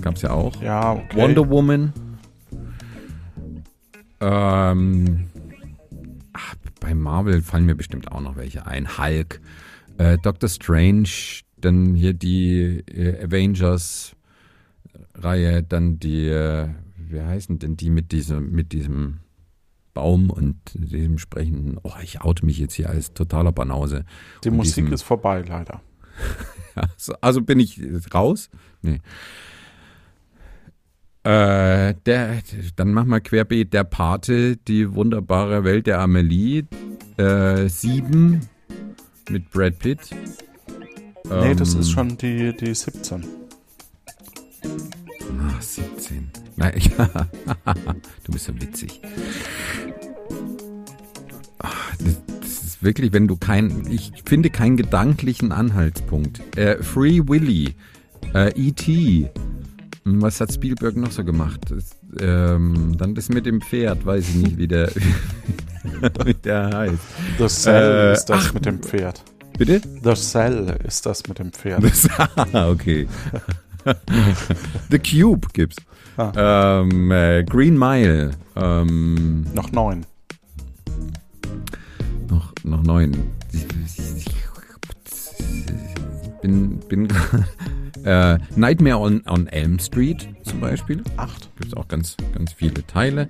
Gab's 0.00 0.22
ja 0.22 0.30
auch. 0.30 0.60
Ja, 0.62 0.92
okay. 0.92 1.16
Wonder 1.16 1.48
Woman. 1.50 1.92
Ähm, 4.26 5.28
ach, 6.32 6.54
bei 6.80 6.94
Marvel 6.94 7.42
fallen 7.42 7.66
mir 7.66 7.74
bestimmt 7.74 8.10
auch 8.10 8.20
noch 8.20 8.36
welche 8.36 8.66
ein. 8.66 8.96
Hulk, 8.98 9.40
äh, 9.98 10.16
Doctor 10.18 10.48
Strange, 10.48 11.08
dann 11.58 11.94
hier 11.94 12.14
die 12.14 12.82
äh, 12.88 13.22
Avengers-Reihe, 13.24 15.62
dann 15.62 15.98
die, 15.98 16.28
äh, 16.28 16.68
wie 16.96 17.20
heißen 17.20 17.58
denn 17.58 17.76
die 17.76 17.90
mit 17.90 18.12
diesem, 18.12 18.50
mit 18.52 18.72
diesem 18.72 19.18
Baum 19.92 20.30
und 20.30 20.56
diesem 20.74 21.18
sprechenden, 21.18 21.78
oh, 21.82 21.92
ich 22.02 22.22
oute 22.22 22.44
mich 22.46 22.58
jetzt 22.58 22.74
hier 22.74 22.90
als 22.90 23.12
totaler 23.14 23.52
Banause. 23.52 24.04
Die 24.42 24.48
Und 24.50 24.56
Musik 24.56 24.74
diesem- 24.86 24.92
ist 24.92 25.02
vorbei, 25.02 25.42
leider. 25.46 25.82
ja, 26.76 26.82
so, 26.96 27.14
also 27.20 27.42
bin 27.42 27.60
ich 27.60 27.80
raus? 28.12 28.50
Nee. 28.82 29.00
Äh, 31.24 31.94
der, 32.04 32.42
dann 32.76 32.92
mach 32.92 33.06
mal 33.06 33.20
querbeet 33.20 33.72
der 33.72 33.84
Pate, 33.84 34.56
die 34.58 34.94
wunderbare 34.94 35.64
Welt 35.64 35.86
der 35.86 36.00
Amelie, 36.00 36.64
äh, 37.16 37.66
sieben 37.68 38.40
mit 39.30 39.50
Brad 39.50 39.78
Pitt. 39.78 40.00
nee, 41.24 41.54
das 41.54 41.74
Ähm, 41.74 41.80
ist 41.80 41.90
schon 41.90 42.16
die, 42.18 42.54
die 42.54 42.74
17. 42.74 43.24
Ah, 45.40 45.60
17. 45.60 46.30
Nein, 46.56 46.74
ja. 46.98 47.10
du 48.24 48.32
bist 48.32 48.44
so 48.44 48.54
witzig. 48.60 49.00
Ah, 51.58 51.70
Das, 51.98 52.20
das 52.40 52.64
ist 52.64 52.82
wirklich, 52.82 53.12
wenn 53.14 53.26
du 53.28 53.36
kein, 53.36 53.90
ich 53.90 54.12
finde 54.26 54.50
keinen 54.50 54.76
gedanklichen 54.76 55.52
Anhaltspunkt. 55.52 56.42
Äh, 56.58 56.82
Free 56.82 57.22
Willy, 57.26 57.74
äh, 58.34 58.50
E.T., 58.54 59.30
was 60.04 60.40
hat 60.40 60.52
Spielberg 60.52 60.96
noch 60.96 61.10
so 61.12 61.24
gemacht? 61.24 61.60
Das, 61.70 61.90
ähm, 62.20 62.96
dann 62.98 63.14
das 63.14 63.28
mit 63.28 63.46
dem 63.46 63.60
Pferd, 63.60 64.04
weiß 64.04 64.28
ich 64.28 64.34
nicht, 64.36 64.58
wie 64.58 64.68
der, 64.68 64.90
wie 66.24 66.34
der 66.34 66.70
heißt. 66.76 66.98
The 67.38 67.46
Cell 67.48 68.10
Äh, 68.10 68.12
ist 68.12 68.26
das 68.26 68.46
ach. 68.48 68.54
mit 68.54 68.66
dem 68.66 68.80
Pferd. 68.80 69.22
Bitte? 69.56 69.80
The 70.02 70.14
Cell 70.14 70.76
ist 70.86 71.06
das 71.06 71.26
mit 71.28 71.38
dem 71.38 71.52
Pferd. 71.52 71.82
Das, 71.82 72.08
ah, 72.52 72.68
okay. 72.68 73.06
The 74.90 74.98
Cube 74.98 75.48
gibt's. 75.52 75.76
Ah. 76.16 76.80
Ähm, 76.82 77.10
äh, 77.10 77.42
Green 77.44 77.78
Mile. 77.78 78.30
Ähm, 78.56 79.44
Noch 79.54 79.72
neun. 79.72 80.06
noch, 82.30 82.52
noch 82.62 82.82
neun. 82.82 83.12
Ich, 83.52 83.66
bin, 86.42 86.78
bin 86.88 87.08
äh, 88.04 88.38
Nightmare 88.56 88.98
on, 88.98 89.22
on 89.26 89.46
Elm 89.46 89.78
Street 89.78 90.28
zum 90.44 90.60
Beispiel. 90.60 91.02
Acht. 91.16 91.50
Gibt 91.56 91.68
es 91.68 91.74
auch 91.74 91.88
ganz, 91.88 92.16
ganz 92.34 92.52
viele 92.52 92.86
Teile. 92.86 93.28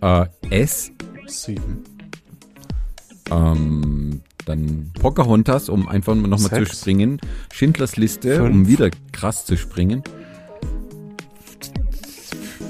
Äh, 0.00 0.26
S. 0.50 0.90
Sieben. 1.26 1.84
Ähm, 3.30 4.22
dann 4.44 4.90
Pocahontas, 5.00 5.68
um 5.68 5.88
einfach 5.88 6.14
nochmal 6.14 6.66
zu 6.66 6.66
springen. 6.66 7.20
Schindlers 7.52 7.96
Liste, 7.96 8.36
Fünf. 8.36 8.50
um 8.50 8.66
wieder 8.68 8.90
krass 9.12 9.46
zu 9.46 9.56
springen. 9.56 10.02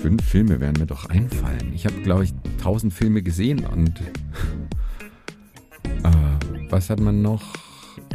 Fünf 0.03 0.25
Filme 0.25 0.61
werden 0.61 0.81
mir 0.81 0.87
doch 0.87 1.07
einfallen. 1.07 1.73
Ich 1.75 1.87
habe, 1.87 2.01
glaube 2.03 2.25
ich, 2.25 2.35
tausend 2.61 2.93
Filme 2.93 3.23
gesehen 3.23 3.65
und 3.65 4.01
äh, 5.85 6.11
was 6.71 6.91
hat 6.91 7.01
man 7.01 7.23
noch? 7.23 7.43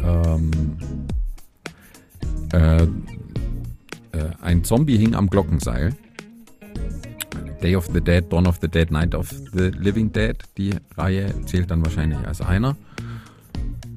Ähm, 0.04 0.52
äh, 2.54 2.84
äh, 2.84 2.88
ein 4.42 4.64
Zombie 4.64 4.98
hing 4.98 5.16
am 5.16 5.30
Glockenseil. 5.30 5.94
Day 7.62 7.76
of 7.76 7.88
the 7.92 8.02
Dead, 8.02 8.32
Dawn 8.32 8.46
of 8.48 8.60
the 8.62 8.68
Dead, 8.68 8.92
Night 8.92 9.16
of 9.16 9.30
the 9.54 9.72
Living 9.78 10.12
Dead. 10.12 10.38
Die 10.58 10.76
Reihe 10.96 11.34
zählt 11.46 11.72
dann 11.72 11.84
wahrscheinlich 11.84 12.20
als 12.28 12.42
einer. 12.42 12.76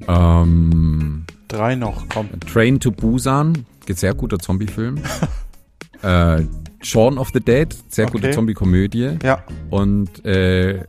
Ähm, 0.07 1.25
Drei 1.47 1.75
noch, 1.75 2.07
komm. 2.09 2.29
Train 2.51 2.79
to 2.79 2.91
Busan, 2.91 3.65
sehr 3.87 4.13
guter 4.15 4.39
Zombie-Film. 4.39 4.95
äh, 6.01 6.41
Shaun 6.81 7.17
of 7.17 7.29
the 7.33 7.39
Dead, 7.39 7.67
sehr 7.89 8.07
gute 8.07 8.27
Okay. 8.27 8.33
Zombie-Komödie. 8.35 9.17
Ja, 9.21 9.43
Und 9.69 10.25
äh, 10.25 10.83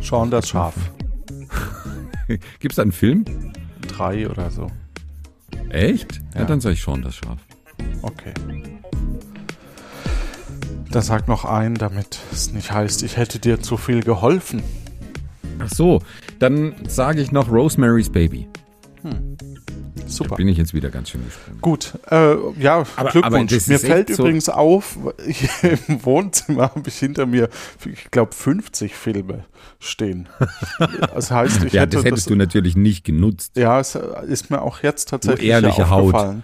Sean 0.00 0.30
das 0.30 0.48
Schaf. 0.48 0.74
gibt 2.58 2.72
es 2.72 2.76
da 2.76 2.82
einen 2.82 2.92
Film? 2.92 3.24
Drei 3.88 4.28
oder 4.28 4.50
so. 4.50 4.70
Echt? 5.74 6.20
Ja, 6.34 6.40
Ja. 6.40 6.44
dann 6.46 6.60
sag 6.60 6.72
ich 6.72 6.80
Shaun 6.80 7.02
das 7.02 7.16
Schaf. 7.16 7.38
Okay. 8.02 8.32
Da 10.90 11.02
sagt 11.02 11.26
noch 11.26 11.44
ein, 11.44 11.74
damit 11.74 12.20
es 12.32 12.52
nicht 12.52 12.70
heißt, 12.70 13.02
ich 13.02 13.16
hätte 13.16 13.40
dir 13.40 13.60
zu 13.60 13.76
viel 13.76 14.02
geholfen. 14.02 14.62
Ach 15.58 15.68
so, 15.68 16.00
dann 16.38 16.74
sage 16.86 17.20
ich 17.20 17.32
noch 17.32 17.50
Rosemary's 17.50 18.10
Baby. 18.10 18.46
Super. 20.16 20.36
Bin 20.36 20.48
ich 20.48 20.56
jetzt 20.58 20.74
wieder 20.74 20.90
ganz 20.90 21.10
schön 21.10 21.24
gesprungen. 21.24 21.60
Gut, 21.60 21.92
äh, 22.10 22.34
ja, 22.60 22.84
Aber- 22.96 23.10
Glückwunsch. 23.10 23.24
aber 23.24 23.44
das 23.44 23.66
mir 23.66 23.78
fällt 23.78 24.08
echt 24.10 24.16
so- 24.16 24.22
übrigens 24.22 24.48
auf, 24.48 24.96
hier 25.26 25.78
im 25.88 26.04
Wohnzimmer 26.04 26.62
habe 26.74 26.82
ich 26.88 26.96
hinter 26.98 27.26
mir, 27.26 27.48
ich 27.84 28.10
glaube, 28.10 28.32
50 28.34 28.94
Filme 28.94 29.44
stehen. 29.80 30.28
Das 31.14 31.30
heißt, 31.30 31.64
ich 31.64 31.72
ja, 31.72 31.82
hätte 31.82 31.96
das 31.96 32.04
hättest 32.04 32.30
du 32.30 32.36
natürlich 32.36 32.76
nicht 32.76 33.04
genutzt. 33.04 33.56
Ja, 33.56 33.80
es 33.80 33.94
ist 34.26 34.50
mir 34.50 34.62
auch 34.62 34.82
jetzt 34.82 35.08
tatsächlich 35.10 35.48
ehrliche 35.48 35.82
ja 35.82 35.90
Haut. 35.90 36.14
aufgefallen. 36.14 36.42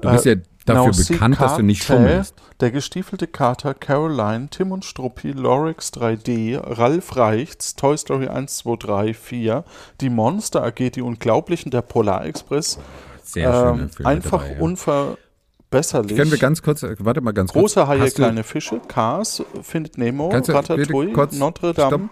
Du 0.00 0.10
bist 0.10 0.24
ja 0.26 0.34
dafür 0.64 0.84
Nausicaa, 0.86 1.12
bekannt, 1.14 1.40
dass 1.40 1.56
du 1.56 1.62
nicht 1.62 1.84
schummelst. 1.84 2.34
Der 2.60 2.70
gestiefelte 2.70 3.26
Kater, 3.26 3.74
Caroline, 3.74 4.48
Tim 4.50 4.72
und 4.72 4.84
Struppi, 4.84 5.32
Lorix 5.32 5.92
3D, 5.92 6.58
Ralf 6.62 7.16
Reichts, 7.16 7.74
Toy 7.74 7.96
Story 7.98 8.28
1, 8.28 8.56
2, 8.58 8.76
3, 8.76 9.14
4, 9.14 9.64
Die 10.00 10.10
Monster 10.10 10.62
AG, 10.64 10.90
Die 10.90 11.02
Unglaublichen, 11.02 11.70
der 11.70 11.82
Polarexpress, 11.82 12.78
Sehr 13.22 13.52
schöne 13.52 13.82
ähm, 13.82 13.90
Filme 13.90 14.08
einfach 14.08 14.42
dabei, 14.42 14.54
ja. 14.54 14.60
unverbesserlich. 14.62 16.16
Können 16.16 16.30
wir 16.30 16.38
ganz 16.38 16.62
kurz, 16.62 16.82
warte 16.98 17.20
mal 17.20 17.32
ganz 17.32 17.52
kurz. 17.52 17.74
Große 17.74 17.86
Haie, 17.88 18.10
kleine 18.10 18.42
Fische, 18.44 18.80
Cars, 18.88 19.42
Findet 19.62 19.98
Nemo, 19.98 20.30
du 20.30 20.52
Ratatouille, 20.52 21.12
kurz- 21.12 21.36
Notre 21.36 21.74
Dame. 21.74 21.88
Stopp. 21.88 22.10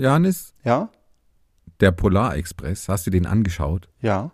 Johannes, 0.00 0.54
Ja, 0.64 0.88
der 1.80 1.92
Polarexpress, 1.92 2.88
hast 2.88 3.06
du 3.06 3.10
den 3.10 3.26
angeschaut? 3.26 3.88
ja. 4.00 4.30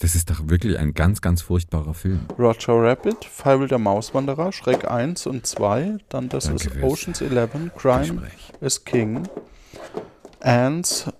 Das 0.00 0.14
ist 0.14 0.30
doch 0.30 0.48
wirklich 0.48 0.78
ein 0.78 0.94
ganz, 0.94 1.20
ganz 1.20 1.42
furchtbarer 1.42 1.92
Film. 1.92 2.20
Roger 2.38 2.74
Rabbit, 2.74 3.24
Fievel 3.24 3.66
der 3.66 3.78
Mauswanderer, 3.78 4.52
Schreck 4.52 4.88
1 4.88 5.26
und 5.26 5.44
2. 5.44 5.98
Dann 6.08 6.28
das 6.28 6.44
Danke 6.44 6.64
ist 6.64 6.72
fürs 6.72 6.84
Ocean's 6.84 7.20
11, 7.20 7.74
Crime 7.76 8.22
is 8.60 8.84
King. 8.84 9.28
Ants, 10.40 11.10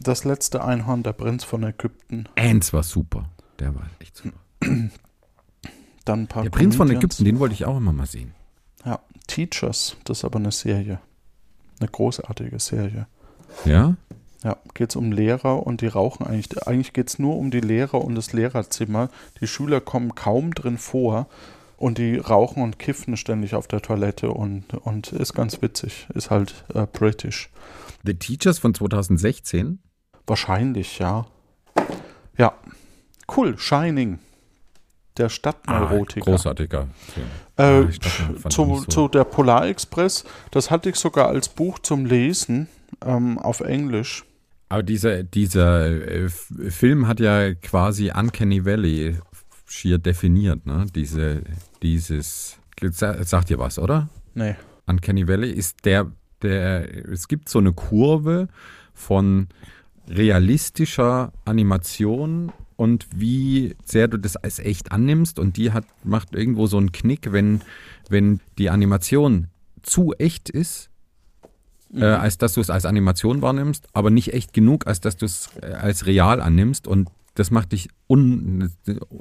das 0.00 0.24
letzte 0.24 0.64
Einhorn, 0.64 1.04
der 1.04 1.12
Prinz 1.12 1.44
von 1.44 1.62
Ägypten. 1.62 2.28
Ants 2.36 2.72
war 2.72 2.82
super. 2.82 3.28
Der 3.60 3.74
war 3.74 3.88
echt 4.00 4.16
super. 4.16 4.38
Dann 6.04 6.22
ein 6.22 6.26
paar 6.26 6.42
Der 6.42 6.50
Prinz 6.50 6.76
von. 6.76 6.90
Ägypten, 6.90 7.24
den 7.24 7.38
wollte 7.38 7.54
ich 7.54 7.64
auch 7.64 7.76
immer 7.76 7.92
mal 7.92 8.06
sehen. 8.06 8.34
Ja, 8.84 9.00
Teachers, 9.26 9.96
das 10.04 10.18
ist 10.18 10.24
aber 10.24 10.38
eine 10.38 10.52
Serie. 10.52 11.00
Eine 11.80 11.88
großartige 11.88 12.58
Serie. 12.58 13.06
Ja? 13.64 13.96
Ja, 14.44 14.58
geht 14.74 14.90
es 14.90 14.96
um 14.96 15.10
Lehrer 15.10 15.66
und 15.66 15.80
die 15.80 15.86
rauchen 15.86 16.26
eigentlich. 16.26 16.66
Eigentlich 16.66 16.92
geht 16.92 17.08
es 17.08 17.18
nur 17.18 17.36
um 17.38 17.50
die 17.50 17.60
Lehrer 17.60 18.02
und 18.04 18.14
das 18.14 18.34
Lehrerzimmer. 18.34 19.08
Die 19.40 19.46
Schüler 19.46 19.80
kommen 19.80 20.14
kaum 20.14 20.52
drin 20.54 20.76
vor 20.76 21.28
und 21.78 21.96
die 21.96 22.18
rauchen 22.18 22.62
und 22.62 22.78
kiffen 22.78 23.16
ständig 23.16 23.54
auf 23.54 23.66
der 23.68 23.80
Toilette 23.80 24.30
und, 24.30 24.74
und 24.74 25.12
ist 25.12 25.32
ganz 25.32 25.62
witzig. 25.62 26.06
Ist 26.14 26.30
halt 26.30 26.64
äh, 26.74 26.86
british. 26.86 27.50
The 28.04 28.14
Teachers 28.14 28.58
von 28.58 28.74
2016. 28.74 29.78
Wahrscheinlich, 30.26 30.98
ja. 30.98 31.24
Ja. 32.36 32.52
Cool, 33.34 33.56
Shining. 33.56 34.18
Der 35.16 35.30
Stadtneurotiker. 35.30 36.26
Ah, 36.26 36.30
großartiger 36.32 36.88
Film. 37.14 37.26
Äh, 37.56 37.62
Ah, 37.62 37.82
dachte, 37.84 38.48
zu, 38.50 38.76
so. 38.76 38.84
zu 38.84 39.08
der 39.08 39.24
Polarexpress, 39.24 40.24
das 40.50 40.70
hatte 40.70 40.90
ich 40.90 40.96
sogar 40.96 41.28
als 41.28 41.48
Buch 41.48 41.78
zum 41.78 42.04
Lesen 42.04 42.68
ähm, 43.02 43.38
auf 43.38 43.60
Englisch. 43.60 44.24
Aber 44.68 44.82
dieser, 44.82 45.22
dieser 45.22 45.86
äh, 45.86 46.28
Film 46.28 47.06
hat 47.06 47.20
ja 47.20 47.54
quasi 47.54 48.10
Uncanny 48.14 48.64
Valley 48.64 49.16
schier 49.66 49.98
definiert, 49.98 50.66
ne? 50.66 50.86
Diese, 50.94 51.42
dieses, 51.82 52.58
sagt 52.90 53.50
dir 53.50 53.58
was, 53.58 53.78
oder? 53.78 54.08
Nee. 54.34 54.56
Uncanny 54.86 55.26
Valley 55.26 55.50
ist 55.50 55.84
der, 55.84 56.10
der, 56.42 57.08
es 57.08 57.28
gibt 57.28 57.48
so 57.48 57.58
eine 57.58 57.72
Kurve 57.72 58.48
von 58.92 59.48
realistischer 60.08 61.32
Animation 61.44 62.52
und 62.76 63.06
wie 63.14 63.76
sehr 63.84 64.08
du 64.08 64.18
das 64.18 64.36
als 64.36 64.58
echt 64.58 64.92
annimmst 64.92 65.38
und 65.38 65.56
die 65.56 65.72
hat, 65.72 65.84
macht 66.02 66.34
irgendwo 66.34 66.66
so 66.66 66.76
einen 66.76 66.92
Knick, 66.92 67.32
wenn, 67.32 67.62
wenn 68.08 68.40
die 68.58 68.70
Animation 68.70 69.48
zu 69.82 70.12
echt 70.14 70.50
ist, 70.50 70.90
äh, 71.94 72.04
als 72.04 72.38
dass 72.38 72.54
du 72.54 72.60
es 72.60 72.70
als 72.70 72.84
Animation 72.84 73.42
wahrnimmst, 73.42 73.88
aber 73.92 74.10
nicht 74.10 74.32
echt 74.32 74.52
genug, 74.52 74.86
als 74.86 75.00
dass 75.00 75.16
du 75.16 75.26
es 75.26 75.50
äh, 75.60 75.66
als 75.66 76.06
real 76.06 76.40
annimmst 76.40 76.86
und 76.86 77.08
das 77.34 77.50
macht 77.50 77.72
dich 77.72 77.88
un, 78.08 78.70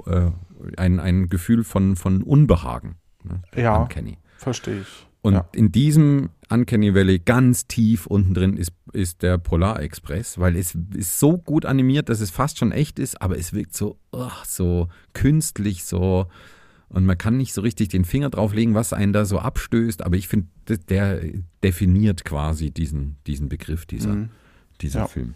äh, 0.05 0.31
ein, 0.77 0.99
ein 0.99 1.29
Gefühl 1.29 1.63
von, 1.63 1.95
von 1.95 2.21
Unbehagen. 2.21 2.95
Ne? 3.23 3.41
Ja. 3.55 3.77
Uncanny. 3.77 4.17
Verstehe 4.37 4.81
ich. 4.81 5.07
Und 5.21 5.35
ja. 5.35 5.47
in 5.53 5.71
diesem 5.71 6.29
Uncanny 6.49 6.93
Valley 6.93 7.19
ganz 7.19 7.65
tief 7.65 8.05
unten 8.05 8.33
drin 8.33 8.57
ist, 8.57 8.73
ist 8.91 9.21
der 9.21 9.37
Polar 9.37 9.81
Express, 9.81 10.37
weil 10.37 10.57
es 10.57 10.77
ist 10.93 11.17
so 11.17 11.37
gut 11.37 11.65
animiert, 11.65 12.09
dass 12.09 12.19
es 12.19 12.29
fast 12.29 12.57
schon 12.57 12.73
echt 12.73 12.99
ist, 12.99 13.21
aber 13.21 13.37
es 13.37 13.53
wirkt 13.53 13.73
so, 13.73 13.97
ugh, 14.11 14.43
so 14.45 14.89
künstlich, 15.13 15.85
so 15.85 16.27
und 16.93 17.05
man 17.05 17.17
kann 17.17 17.37
nicht 17.37 17.53
so 17.53 17.61
richtig 17.61 17.89
den 17.89 18.05
Finger 18.05 18.29
drauflegen, 18.29 18.73
was 18.75 18.93
einen 18.93 19.11
da 19.13 19.25
so 19.25 19.39
abstößt, 19.39 20.01
aber 20.03 20.15
ich 20.15 20.27
finde, 20.27 20.47
der 20.89 21.19
definiert 21.63 22.23
quasi 22.23 22.71
diesen, 22.71 23.17
diesen 23.27 23.49
Begriff, 23.49 23.85
dieser, 23.85 24.13
Mhm. 24.13 24.29
dieser 24.81 25.01
Ja. 25.01 25.07
Film. 25.07 25.35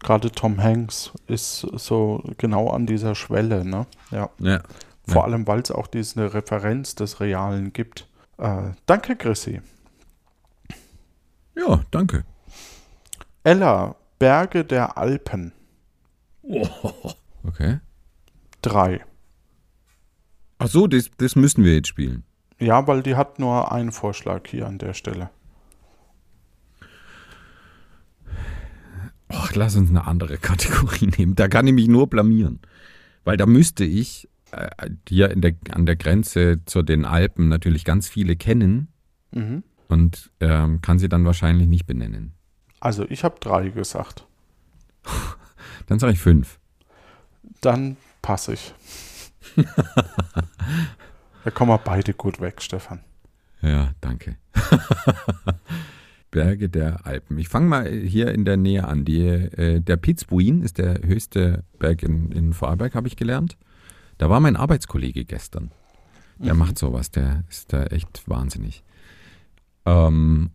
Gerade 0.00 0.30
Tom 0.30 0.60
Hanks 0.62 1.12
ist 1.28 1.60
so 1.60 2.22
genau 2.36 2.68
an 2.70 2.86
dieser 2.86 3.14
Schwelle, 3.14 3.64
ne? 3.64 3.86
Ja. 4.10 4.28
Ja. 4.38 4.62
Vor 5.06 5.16
Ja. 5.16 5.24
allem, 5.24 5.46
weil 5.46 5.60
es 5.60 5.70
auch 5.70 5.86
diese 5.86 6.34
Referenz 6.34 6.94
des 6.94 7.20
Realen 7.20 7.72
gibt. 7.72 8.06
Äh, 8.38 8.72
danke, 8.86 9.16
Chrissy. 9.16 9.60
ja, 11.56 11.82
danke. 11.90 12.24
Ella, 13.44 13.94
Berge 14.18 14.64
der 14.64 14.96
Alpen. 14.98 15.52
Okay. 17.46 17.78
Drei. 18.62 19.04
Ach 20.58 20.68
so, 20.68 20.86
das, 20.86 21.10
das 21.18 21.36
müssen 21.36 21.64
wir 21.64 21.74
jetzt 21.74 21.88
spielen. 21.88 22.24
Ja, 22.60 22.86
weil 22.86 23.02
die 23.02 23.16
hat 23.16 23.38
nur 23.38 23.72
einen 23.72 23.92
Vorschlag 23.92 24.42
hier 24.46 24.66
an 24.66 24.78
der 24.78 24.94
Stelle. 24.94 25.30
Och, 29.32 29.54
lass 29.54 29.76
uns 29.76 29.90
eine 29.90 30.06
andere 30.06 30.38
Kategorie 30.38 31.06
nehmen. 31.18 31.34
Da 31.34 31.48
kann 31.48 31.66
ich 31.66 31.74
mich 31.74 31.88
nur 31.88 32.08
blamieren. 32.08 32.60
Weil 33.24 33.36
da 33.36 33.46
müsste 33.46 33.84
ich 33.84 34.28
äh, 34.52 34.68
hier 35.08 35.30
in 35.30 35.40
der, 35.40 35.54
an 35.72 35.86
der 35.86 35.96
Grenze 35.96 36.60
zu 36.66 36.82
den 36.82 37.04
Alpen 37.04 37.48
natürlich 37.48 37.84
ganz 37.84 38.08
viele 38.08 38.36
kennen 38.36 38.88
Mhm. 39.32 39.64
und 39.88 40.30
ähm, 40.38 40.80
kann 40.80 41.00
sie 41.00 41.08
dann 41.08 41.24
wahrscheinlich 41.24 41.66
nicht 41.66 41.86
benennen. 41.86 42.34
Also, 42.78 43.04
ich 43.08 43.24
habe 43.24 43.34
drei 43.40 43.70
gesagt. 43.70 44.28
Dann 45.86 45.98
sage 45.98 46.12
ich 46.12 46.20
fünf. 46.20 46.60
Dann 47.60 47.96
passe 48.22 48.52
ich. 48.52 48.72
Da 51.44 51.50
kommen 51.50 51.70
wir 51.70 51.78
beide 51.78 52.14
gut 52.14 52.40
weg, 52.40 52.62
Stefan. 52.62 53.00
Ja, 53.60 53.92
danke. 54.00 54.36
Berge 56.30 56.68
der 56.68 57.06
Alpen. 57.06 57.38
Ich 57.38 57.48
fange 57.48 57.68
mal 57.68 57.90
hier 57.90 58.32
in 58.32 58.44
der 58.44 58.56
Nähe 58.56 58.86
an. 58.86 59.04
Die, 59.04 59.24
äh, 59.24 59.80
der 59.80 59.96
Pitzbuin 59.96 60.62
ist 60.62 60.78
der 60.78 61.00
höchste 61.02 61.64
Berg 61.78 62.02
in, 62.02 62.32
in 62.32 62.52
Vorarlberg, 62.52 62.94
habe 62.94 63.06
ich 63.06 63.16
gelernt. 63.16 63.56
Da 64.18 64.28
war 64.30 64.40
mein 64.40 64.56
Arbeitskollege 64.56 65.24
gestern. 65.24 65.70
Der 66.38 66.54
macht 66.54 66.78
sowas, 66.78 67.10
der 67.12 67.44
ist 67.48 67.72
da 67.72 67.84
echt 67.84 68.28
wahnsinnig. 68.28 68.82
Ähm, 69.86 70.50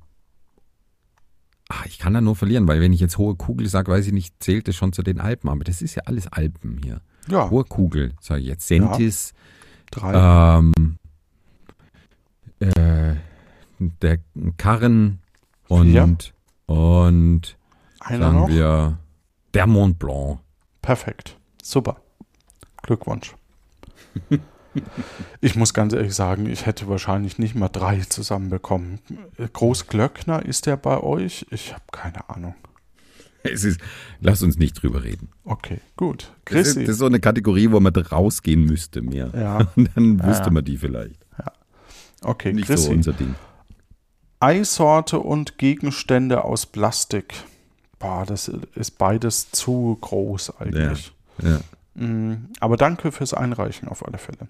ach, 1.70 1.86
ich 1.86 2.00
kann 2.00 2.14
da 2.14 2.22
nur 2.22 2.36
verlieren, 2.36 2.68
weil 2.68 2.82
wenn 2.82 2.94
ich 2.94 3.00
jetzt 3.00 3.18
hohe 3.18 3.36
Kugel 3.36 3.68
sage, 3.70 3.92
weiß 3.92 4.06
ich 4.08 4.14
nicht, 4.14 4.36
zählt 4.44 4.68
es 4.68 4.76
schon 4.76 4.92
zu 4.92 5.04
den 5.04 5.20
Alpen. 5.20 5.50
Aber 5.50 5.64
das 5.64 5.82
ist 5.82 5.96
ja 5.96 6.04
alles 6.06 6.28
Alpen 6.28 6.80
hier. 6.84 7.02
Ja, 7.30 7.50
Hohe 7.50 7.64
Kugel, 7.64 8.14
sage 8.20 8.42
ich 8.42 8.48
jetzt. 8.48 8.68
Sentis, 8.68 9.34
drei. 9.92 10.58
ähm, 10.60 10.98
äh, 12.60 13.16
der 13.80 14.20
Karren 14.58 15.20
und, 15.68 15.92
Vier. 15.92 16.16
und 16.66 17.58
Einer 18.00 18.26
sagen 18.26 18.40
noch. 18.40 18.50
wir 18.50 18.98
der 19.54 19.68
Mont 19.68 20.00
Blanc. 20.00 20.40
Perfekt. 20.82 21.38
Super. 21.64 21.98
Glückwunsch. 22.82 23.36
ich 25.42 25.56
muss 25.56 25.74
ganz 25.74 25.94
ehrlich 25.94 26.14
sagen, 26.16 26.46
ich 26.48 26.66
hätte 26.66 26.88
wahrscheinlich 26.88 27.38
nicht 27.38 27.56
mal 27.56 27.70
drei 27.70 28.00
zusammenbekommen. 28.00 29.00
Großglöckner, 29.54 30.46
ist 30.46 30.66
der 30.66 30.78
bei 30.78 31.00
euch? 31.02 31.46
Ich 31.52 31.74
habe 31.74 31.84
keine 31.92 32.30
Ahnung. 32.30 32.56
Es 33.44 33.64
ist, 33.64 33.80
lass 34.20 34.42
uns 34.44 34.58
nicht 34.58 34.82
drüber 34.82 35.04
reden. 35.04 35.30
Okay, 35.46 35.80
gut. 35.96 36.32
Das 36.46 36.56
ist, 36.60 36.64
Chrissy. 36.74 36.80
das 36.82 36.90
ist 36.92 36.98
so 37.00 37.06
eine 37.06 37.20
Kategorie, 37.22 37.72
wo 37.72 37.80
man 37.80 37.96
rausgehen 37.96 38.64
müsste 38.66 39.02
mehr. 39.02 39.32
Ja, 39.34 39.68
Und 39.76 39.90
dann 39.96 40.22
wüsste 40.24 40.46
Ja. 40.46 40.52
man 40.52 40.66
die 40.66 40.78
vielleicht. 40.78 41.26
okay, 42.22 42.52
Nicht 42.54 42.68
so 42.68 42.74
Chrissy. 42.74 42.92
unser 42.92 43.14
Ding. 43.14 43.36
Eisorte 44.42 45.20
und 45.20 45.58
Gegenstände 45.58 46.44
aus 46.44 46.66
Plastik. 46.66 47.34
Boah, 47.98 48.26
das 48.26 48.48
ist 48.76 48.98
beides 48.98 49.52
zu 49.52 49.98
groß 50.00 50.58
eigentlich. 50.60 51.12
Ja. 51.42 51.60
Mm, 51.96 52.48
Aber 52.60 52.78
danke 52.78 53.12
fürs 53.12 53.34
Einreichen 53.34 53.88
auf 53.90 54.06
alle 54.06 54.18
Fälle. 54.18 54.48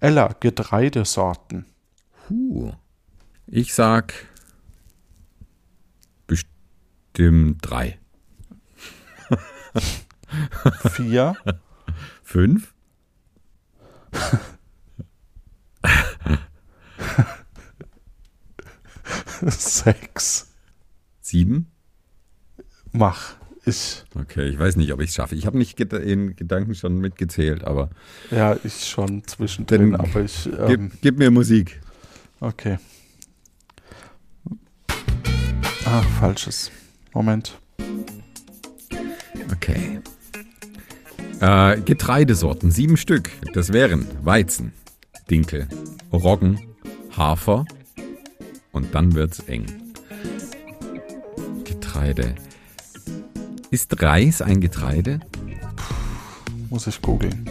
Ella, 0.00 0.34
Getreidesorten. 0.38 1.66
Puh. 2.28 2.72
Ich 3.46 3.74
sag 3.74 4.12
bestimmt 6.26 7.58
drei. 7.62 7.98
Vier. 10.90 11.34
Fünf? 12.22 12.72
Sechs. 19.46 20.48
Sieben? 21.20 21.70
Mach. 22.92 23.34
Ich, 23.66 24.04
Okay, 24.14 24.48
ich 24.48 24.58
weiß 24.58 24.76
nicht, 24.76 24.92
ob 24.92 25.00
ich 25.00 25.08
es 25.08 25.14
schaffe. 25.14 25.34
Ich 25.34 25.46
habe 25.46 25.56
nicht 25.56 25.80
in 25.80 26.36
Gedanken 26.36 26.74
schon 26.74 26.98
mitgezählt, 26.98 27.64
aber 27.64 27.90
ja, 28.30 28.56
ich 28.62 28.84
schon 28.86 29.26
zwischendrin, 29.26 29.92
Dann 29.92 30.00
aber 30.00 30.20
ich, 30.22 30.46
ähm, 30.46 30.66
gib, 30.90 31.00
gib 31.00 31.18
mir 31.18 31.30
Musik. 31.30 31.80
okay. 32.40 32.78
Ah, 35.86 36.02
falsches. 36.20 36.70
Moment. 37.12 37.58
Okay. 39.54 40.00
Äh, 41.40 41.80
Getreidesorten, 41.80 42.70
sieben 42.70 42.96
Stück. 42.96 43.30
Das 43.52 43.72
wären 43.72 44.06
Weizen, 44.24 44.72
Dinkel, 45.30 45.68
Roggen, 46.12 46.58
Hafer 47.16 47.64
und 48.72 48.94
dann 48.94 49.14
wird's 49.14 49.40
eng. 49.40 49.66
Getreide. 51.64 52.34
Ist 53.70 54.02
Reis 54.02 54.42
ein 54.42 54.60
Getreide? 54.60 55.20
Muss 56.70 56.86
ich 56.86 57.00
googeln. 57.00 57.48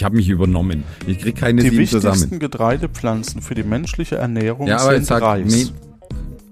Ich 0.00 0.04
habe 0.04 0.16
mich 0.16 0.30
übernommen. 0.30 0.82
Ich 1.06 1.18
krieg 1.18 1.36
keine 1.36 1.60
Die 1.60 1.68
sieben 1.68 1.82
wichtigsten 1.82 2.10
zusammen. 2.10 2.38
Getreidepflanzen 2.38 3.42
für 3.42 3.54
die 3.54 3.62
menschliche 3.64 4.16
Ernährung 4.16 4.66
Ja, 4.66 4.78
aber 4.78 4.94
sind 4.94 5.04
sag, 5.04 5.20
Reis. 5.20 5.52
nee. 5.52 5.66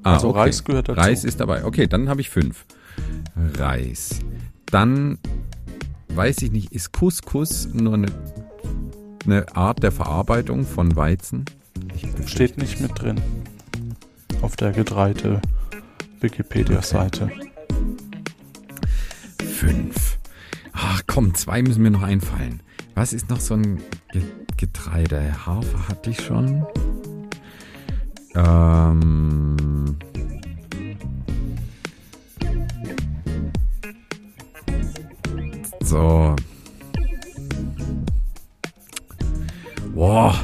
Ah, 0.02 0.12
Also 0.16 0.28
okay. 0.28 0.38
Reis 0.40 0.64
gehört 0.64 0.90
dazu. 0.90 1.00
Reis 1.00 1.24
ist 1.24 1.40
dabei. 1.40 1.64
Okay, 1.64 1.86
dann 1.86 2.10
habe 2.10 2.20
ich 2.20 2.28
fünf. 2.28 2.66
Reis. 3.54 4.18
Dann 4.66 5.16
weiß 6.10 6.42
ich 6.42 6.52
nicht, 6.52 6.72
ist 6.74 6.92
Couscous 6.92 7.70
nur 7.72 7.94
eine, 7.94 8.08
eine 9.24 9.56
Art 9.56 9.82
der 9.82 9.92
Verarbeitung 9.92 10.66
von 10.66 10.94
Weizen? 10.94 11.46
Steht 12.26 12.58
nicht 12.58 12.82
mit 12.82 13.00
drin. 13.00 13.18
Auf 14.42 14.56
der 14.56 14.72
Getreide 14.72 15.40
Wikipedia-Seite. 16.20 17.30
Fünf. 19.42 20.18
Ach 20.74 21.00
komm, 21.06 21.34
zwei 21.34 21.62
müssen 21.62 21.80
mir 21.80 21.90
noch 21.90 22.02
einfallen. 22.02 22.60
Was 22.98 23.12
ist 23.12 23.30
noch 23.30 23.38
so 23.38 23.54
ein 23.54 23.80
Ge 24.10 24.22
Getreide? 24.56 25.46
Hafer 25.46 25.86
hatte 25.86 26.10
ich 26.10 26.20
schon. 26.20 26.66
Ähm. 28.34 29.96
So. 35.80 36.34
Boah. 39.94 40.34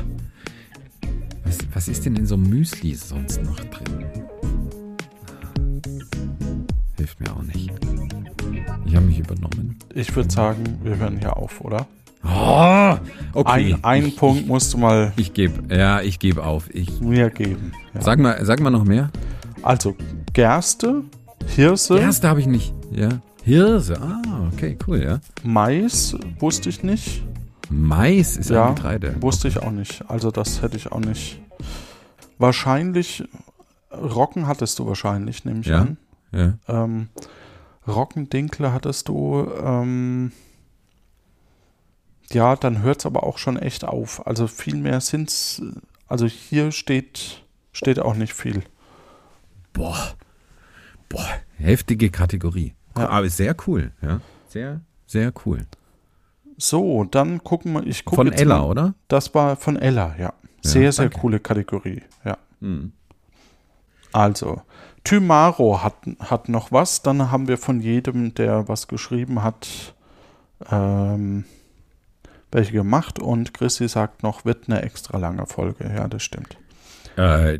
Was, 1.42 1.58
was 1.72 1.88
ist 1.88 2.06
denn 2.06 2.14
in 2.14 2.24
so 2.24 2.36
einem 2.36 2.48
Müsli 2.48 2.94
sonst 2.94 3.42
noch 3.42 3.58
drin? 3.58 4.06
Hilft 6.98 7.18
mir 7.18 7.34
auch 7.34 7.42
nicht. 7.42 7.72
Ich 8.86 8.94
habe 8.94 9.06
mich 9.06 9.18
übernommen. 9.18 9.76
Ich 9.92 10.14
würde 10.14 10.30
sagen, 10.30 10.78
wir 10.84 10.96
hören 10.98 11.18
hier 11.18 11.36
auf, 11.36 11.60
oder? 11.60 11.88
Oh, 12.36 12.96
okay. 13.32 13.74
Ein, 13.74 13.84
ein 13.84 14.06
ich, 14.06 14.16
Punkt 14.16 14.46
musst 14.46 14.72
du 14.74 14.78
mal 14.78 15.12
Ich, 15.16 15.32
gebe, 15.32 15.74
ja, 15.74 16.00
ich 16.00 16.18
gebe 16.18 16.44
auf. 16.44 16.68
Ich, 16.74 17.00
mir 17.00 17.30
geben. 17.30 17.72
Ja. 17.94 18.00
sag 18.02 18.18
mal, 18.18 18.44
sag 18.44 18.60
mal 18.60 18.70
noch 18.70 18.84
mehr. 18.84 19.10
Also 19.62 19.94
Gerste, 20.32 21.02
Hirse, 21.54 21.98
Erste 21.98 22.28
habe 22.28 22.40
ich 22.40 22.46
nicht. 22.46 22.74
Ja. 22.90 23.08
Hirse. 23.44 24.00
Ah, 24.00 24.48
okay, 24.52 24.76
cool, 24.86 25.02
ja. 25.02 25.20
Mais 25.42 26.16
wusste 26.40 26.68
ich 26.70 26.82
nicht. 26.82 27.22
Mais 27.70 28.36
ist 28.36 28.50
Ja, 28.50 28.68
ein 28.68 28.74
Getreide. 28.74 29.14
Wusste 29.20 29.48
ich 29.48 29.58
auch 29.62 29.70
nicht. 29.70 30.04
Also 30.08 30.30
das 30.30 30.60
hätte 30.62 30.76
ich 30.76 30.90
auch 30.92 31.00
nicht. 31.00 31.40
Wahrscheinlich, 32.38 33.24
Rocken 33.92 34.46
hattest 34.46 34.78
du 34.78 34.86
wahrscheinlich, 34.86 35.44
nehme 35.44 35.60
ich 35.60 35.66
Ja. 35.66 35.80
an. 35.82 35.96
Ja. 36.32 36.54
Ähm, 36.68 37.08
Rockendinkle 37.86 38.72
hattest 38.72 39.08
du. 39.08 39.46
Ähm, 39.62 40.32
ja, 42.34 42.56
dann 42.56 42.82
hört 42.82 43.00
es 43.00 43.06
aber 43.06 43.24
auch 43.24 43.38
schon 43.38 43.58
echt 43.58 43.84
auf. 43.84 44.26
Also 44.26 44.46
viel 44.46 44.76
mehr 44.76 45.00
sind's. 45.00 45.62
Also 46.06 46.26
hier 46.26 46.72
steht, 46.72 47.44
steht 47.72 47.98
auch 47.98 48.14
nicht 48.14 48.34
viel. 48.34 48.62
Boah. 49.72 50.14
Boah. 51.08 51.26
Heftige 51.56 52.10
Kategorie. 52.10 52.74
Ja. 52.96 53.08
Aber 53.08 53.28
sehr 53.28 53.56
cool, 53.66 53.92
ja. 54.02 54.20
Sehr, 54.48 54.80
sehr 55.06 55.32
cool. 55.44 55.66
So, 56.56 57.04
dann 57.04 57.42
gucken 57.42 57.72
wir. 57.72 57.86
Ich 57.86 58.04
gucke 58.04 58.16
Von 58.16 58.32
Ella, 58.32 58.58
mal. 58.58 58.66
oder? 58.68 58.94
Das 59.08 59.34
war 59.34 59.56
von 59.56 59.76
Ella, 59.76 60.14
ja. 60.18 60.32
Sehr, 60.62 60.92
sehr 60.92 61.06
danke. 61.06 61.20
coole 61.20 61.40
Kategorie, 61.40 62.02
ja. 62.24 62.38
Hm. 62.60 62.92
Also, 64.12 64.62
Thymaro 65.02 65.82
hat, 65.82 65.96
hat 66.20 66.48
noch 66.48 66.70
was. 66.70 67.02
Dann 67.02 67.30
haben 67.30 67.48
wir 67.48 67.58
von 67.58 67.80
jedem, 67.80 68.34
der 68.34 68.68
was 68.68 68.86
geschrieben 68.88 69.42
hat, 69.42 69.94
ähm, 70.70 71.44
welche 72.54 72.72
gemacht. 72.72 73.18
Und 73.18 73.52
Chrissy 73.52 73.88
sagt 73.88 74.22
noch, 74.22 74.44
wird 74.44 74.68
eine 74.68 74.82
extra 74.82 75.18
lange 75.18 75.46
Folge. 75.46 75.92
Ja, 75.94 76.06
das 76.08 76.22
stimmt. 76.22 76.56
Äh, 77.16 77.58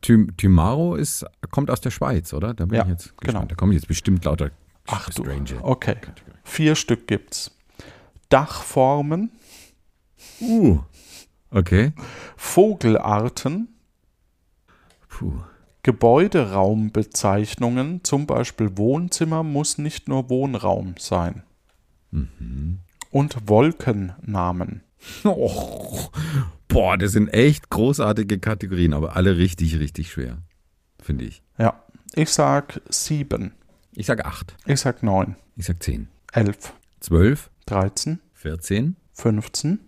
Thymaro 0.00 0.94
ist, 0.94 1.24
kommt 1.50 1.68
aus 1.70 1.80
der 1.80 1.90
Schweiz, 1.90 2.32
oder? 2.32 2.54
Da 2.54 2.66
bin 2.66 2.76
Ja, 2.76 2.84
ich 2.84 2.90
jetzt 2.90 3.08
genau. 3.18 3.32
gespannt. 3.32 3.50
Da 3.50 3.54
kommen 3.56 3.72
jetzt 3.72 3.88
bestimmt 3.88 4.24
lauter 4.24 4.50
Ach 4.86 5.10
du. 5.10 5.22
strange. 5.22 5.58
Okay. 5.62 5.96
Vier 6.44 6.76
Stück 6.76 7.08
gibt's. 7.08 7.50
Dachformen, 8.28 9.30
Uh. 10.40 10.78
Okay. 11.50 11.92
Vogelarten, 12.36 13.68
Puh. 15.08 15.32
Gebäuderaumbezeichnungen, 15.82 18.04
zum 18.04 18.26
Beispiel 18.26 18.76
Wohnzimmer 18.76 19.42
muss 19.42 19.78
nicht 19.78 20.08
nur 20.08 20.28
Wohnraum 20.28 20.94
sein. 20.98 21.42
Und 23.16 23.48
Wolkennamen. 23.48 24.82
Oh, 25.24 26.08
boah, 26.68 26.98
das 26.98 27.12
sind 27.12 27.28
echt 27.28 27.70
großartige 27.70 28.38
Kategorien, 28.38 28.92
aber 28.92 29.16
alle 29.16 29.38
richtig, 29.38 29.78
richtig 29.78 30.10
schwer, 30.10 30.42
finde 31.00 31.24
ich. 31.24 31.42
Ja, 31.58 31.82
ich 32.14 32.28
sag 32.30 32.80
sieben. 32.90 33.54
Ich 33.94 34.04
sag 34.04 34.26
acht. 34.26 34.54
Ich 34.66 34.80
sag 34.80 35.02
neun, 35.02 35.36
Ich 35.56 35.64
sag 35.64 35.82
zehn. 35.82 36.08
elf, 36.32 36.74
Zwölf. 37.00 37.48
dreizehn, 37.64 38.20
14. 38.34 38.96
15. 39.14 39.78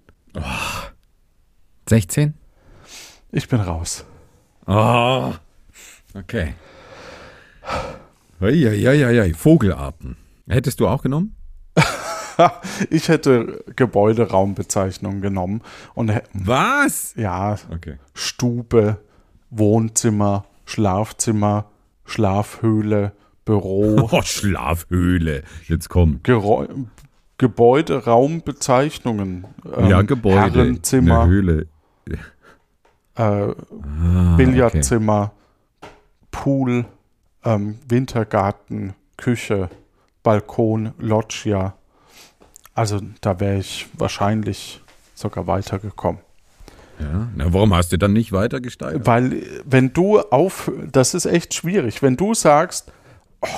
16. 1.87 2.33
Ich 3.33 3.47
bin 3.49 3.61
raus. 3.61 4.07
Oh. 4.66 5.35
Okay. 6.14 6.55
Eieieiei. 8.41 9.35
Vogelarten. 9.35 10.16
Hättest 10.49 10.81
du 10.81 10.89
auch 10.89 11.03
genommen? 11.03 11.35
Ich 12.91 13.09
hätte 13.09 13.64
Gebäuderaumbezeichnung 13.76 15.20
genommen 15.20 15.61
und 15.95 16.12
Was? 16.32 17.14
ja, 17.16 17.57
Okay. 17.74 17.97
Stube, 18.14 18.99
Wohnzimmer, 19.51 20.45
Schlafzimmer, 20.64 21.66
Schlafhöhle, 22.05 23.12
Büro, 23.45 24.09
Oh, 24.12 24.22
Schlafhöhle. 24.22 25.43
Jetzt 25.66 25.89
komm. 25.89 26.20
Gerä 26.22 26.68
Gebäuderaumbezeichnungen. 27.39 29.47
ähm, 29.76 29.86
ja, 29.91 30.03
Gebäude. 30.03 30.41
Herrenzimmer, 30.41 31.20
Eine 31.22 31.30
Höhle. 31.30 31.66
äh, 33.14 33.16
Ah, 33.16 33.55
Billardzimmer, 34.36 35.32
Pool, 36.30 36.84
ähm, 37.45 37.78
Wintergarten, 37.89 38.95
Küche, 39.16 39.68
Balkon, 40.22 40.93
Loggia. 40.99 41.74
Also 42.79 43.01
da 43.22 43.41
wäre 43.41 43.59
ich 43.59 43.89
wahrscheinlich 43.95 44.81
sogar 45.12 45.49
weitergekommen. 45.49 46.20
Ja. 47.01 47.29
Na, 47.35 47.53
warum 47.53 47.74
hast 47.74 47.91
du 47.91 47.99
dann 47.99 48.12
nicht 48.12 48.31
weiter 48.31 48.61
gesteigert? 48.61 49.05
Weil 49.05 49.43
wenn 49.64 49.93
du 49.93 50.20
auf, 50.20 50.70
das 50.93 51.14
ist 51.14 51.26
echt 51.26 51.55
schwierig, 51.55 52.03
wenn 52.03 52.16
du 52.16 52.35
sagst, 52.35 52.93
oh, 53.41 53.49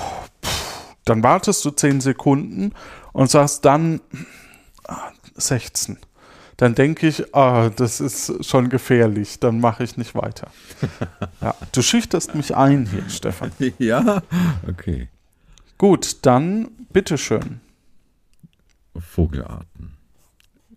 pff, 0.43 0.95
dann 1.05 1.23
wartest 1.23 1.63
du 1.67 1.71
10 1.71 2.01
Sekunden 2.01 2.73
und 3.13 3.31
sagst 3.31 3.67
dann 3.67 4.01
ah, 4.89 5.11
16. 5.35 5.99
Dann 6.57 6.75
denke 6.75 7.07
ich, 7.07 7.35
ah, 7.35 7.69
das 7.69 8.01
ist 8.01 8.47
schon 8.47 8.71
gefährlich, 8.71 9.39
dann 9.39 9.61
mache 9.61 9.85
ich 9.85 9.99
nicht 9.99 10.15
weiter. 10.15 10.51
ja, 11.43 11.55
du 11.73 11.83
schüchterst 11.83 12.35
mich 12.35 12.57
ein 12.57 12.87
hier, 12.87 13.07
Stefan. 13.11 13.53
ja. 13.79 14.23
Okay. 14.67 15.09
Gut, 15.77 16.25
dann 16.25 16.69
bitteschön. 16.91 17.61
Vogelarten. 18.97 19.95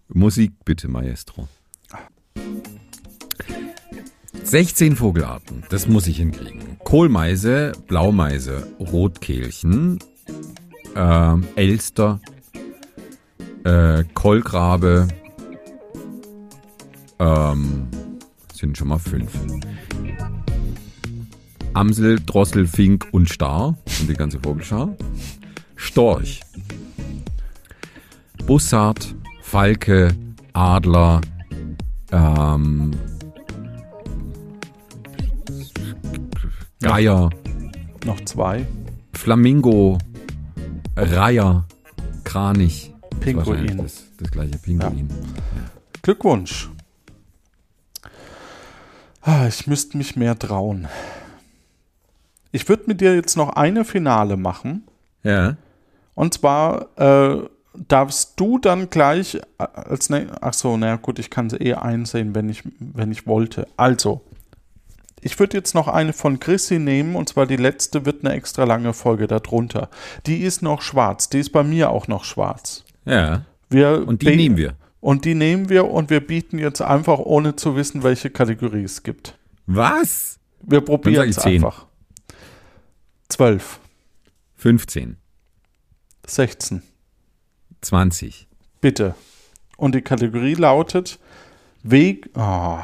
Musik 0.07 0.53
bitte, 0.65 0.87
Maestro. 0.87 1.47
16 4.43 4.95
Vogelarten, 4.95 5.63
das 5.69 5.87
muss 5.87 6.05
ich 6.05 6.17
hinkriegen. 6.17 6.77
Kohlmeise, 6.83 7.71
Blaumeise, 7.87 8.67
Rotkehlchen, 8.79 9.99
ähm, 10.95 11.47
Elster, 11.55 12.19
äh, 13.63 14.03
Kolkrabe, 14.13 15.07
ähm, 17.19 17.87
sind 18.53 18.77
schon 18.77 18.89
mal 18.89 18.99
fünf. 18.99 19.31
Amsel, 21.73 22.19
Drossel, 22.23 22.67
Fink 22.67 23.07
und 23.11 23.29
Star 23.29 23.77
und 23.99 24.09
die 24.09 24.13
ganze 24.13 24.39
Vogelschar. 24.39 24.95
Storch, 25.75 26.41
Bussard, 28.45 29.15
Falke, 29.41 30.15
Adler, 30.53 31.21
ähm, 32.11 32.91
Geier, 36.81 37.29
Noch 38.05 38.19
zwei. 38.25 38.65
Flamingo, 39.13 39.97
Reiher, 40.97 41.65
Kranich. 42.25 42.93
Pinguin. 43.21 43.77
Das, 43.77 44.03
das 44.17 44.31
gleiche 44.31 44.57
Pinguin. 44.57 45.07
Glückwunsch. 46.01 46.69
Ah, 49.21 49.47
Ich 49.47 49.65
müsste 49.67 49.97
mich 49.97 50.17
mehr 50.17 50.37
trauen. 50.37 50.89
Ich 52.51 52.67
würde 52.67 52.83
mit 52.87 52.99
dir 52.99 53.15
jetzt 53.15 53.37
noch 53.37 53.49
eine 53.55 53.85
Finale 53.85 54.35
machen. 54.35 54.83
Ja. 55.23 55.55
Und 56.15 56.33
zwar 56.33 56.89
äh, 56.99 57.47
darfst 57.87 58.39
du 58.39 58.57
dann 58.59 58.89
gleich 58.89 59.35
äh, 59.35 59.41
als 59.57 60.09
ne 60.09 60.27
Ach 60.41 60.53
so, 60.53 60.77
na 60.77 60.95
gut, 60.95 61.19
ich 61.19 61.29
kann 61.29 61.49
sie 61.49 61.57
eh 61.57 61.73
einsehen, 61.75 62.35
wenn 62.35 62.49
ich, 62.49 62.63
wenn 62.79 63.11
ich 63.11 63.27
wollte. 63.27 63.67
Also, 63.77 64.21
ich 65.21 65.39
würde 65.39 65.57
jetzt 65.57 65.73
noch 65.73 65.87
eine 65.87 66.13
von 66.13 66.39
Chrissy 66.39 66.79
nehmen, 66.79 67.15
und 67.15 67.29
zwar 67.29 67.45
die 67.45 67.55
letzte 67.55 68.05
wird 68.05 68.25
eine 68.25 68.35
extra 68.35 68.65
lange 68.65 68.93
Folge 68.93 69.27
darunter. 69.27 69.89
Die 70.25 70.41
ist 70.41 70.61
noch 70.61 70.81
schwarz, 70.81 71.29
die 71.29 71.39
ist 71.39 71.51
bei 71.51 71.63
mir 71.63 71.89
auch 71.91 72.07
noch 72.07 72.25
schwarz. 72.25 72.83
Ja. 73.05 73.45
Wir 73.69 74.05
Und 74.05 74.21
die 74.21 74.35
nehmen 74.35 74.57
wir. 74.57 74.75
Und 74.99 75.25
die 75.25 75.35
nehmen 75.35 75.69
wir 75.69 75.89
und 75.89 76.09
wir 76.09 76.25
bieten 76.25 76.59
jetzt 76.59 76.81
einfach, 76.81 77.19
ohne 77.19 77.55
zu 77.55 77.75
wissen, 77.75 78.03
welche 78.03 78.29
Kategorie 78.29 78.83
es 78.83 79.03
gibt. 79.03 79.37
Was? 79.65 80.39
Wir 80.61 80.81
probieren 80.81 81.27
es 81.27 81.39
einfach. 81.39 81.87
12, 83.27 83.79
15, 84.55 85.17
16, 86.25 86.83
20. 87.83 88.47
bitte. 88.81 89.15
Und 89.77 89.95
die 89.95 90.01
Kategorie 90.01 90.55
lautet 90.55 91.19
Weg, 91.83 92.29
ah. 92.35 92.83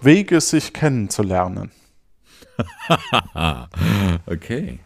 Wege, 0.00 0.40
sich 0.40 0.72
kennenzulernen. 0.72 1.70
Okay. 4.26 4.80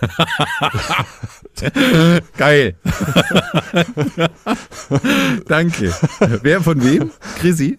Geil. 2.36 2.74
danke. 5.46 5.94
Wer 6.42 6.60
von 6.62 6.82
wem? 6.82 7.10
Chrissy? 7.38 7.78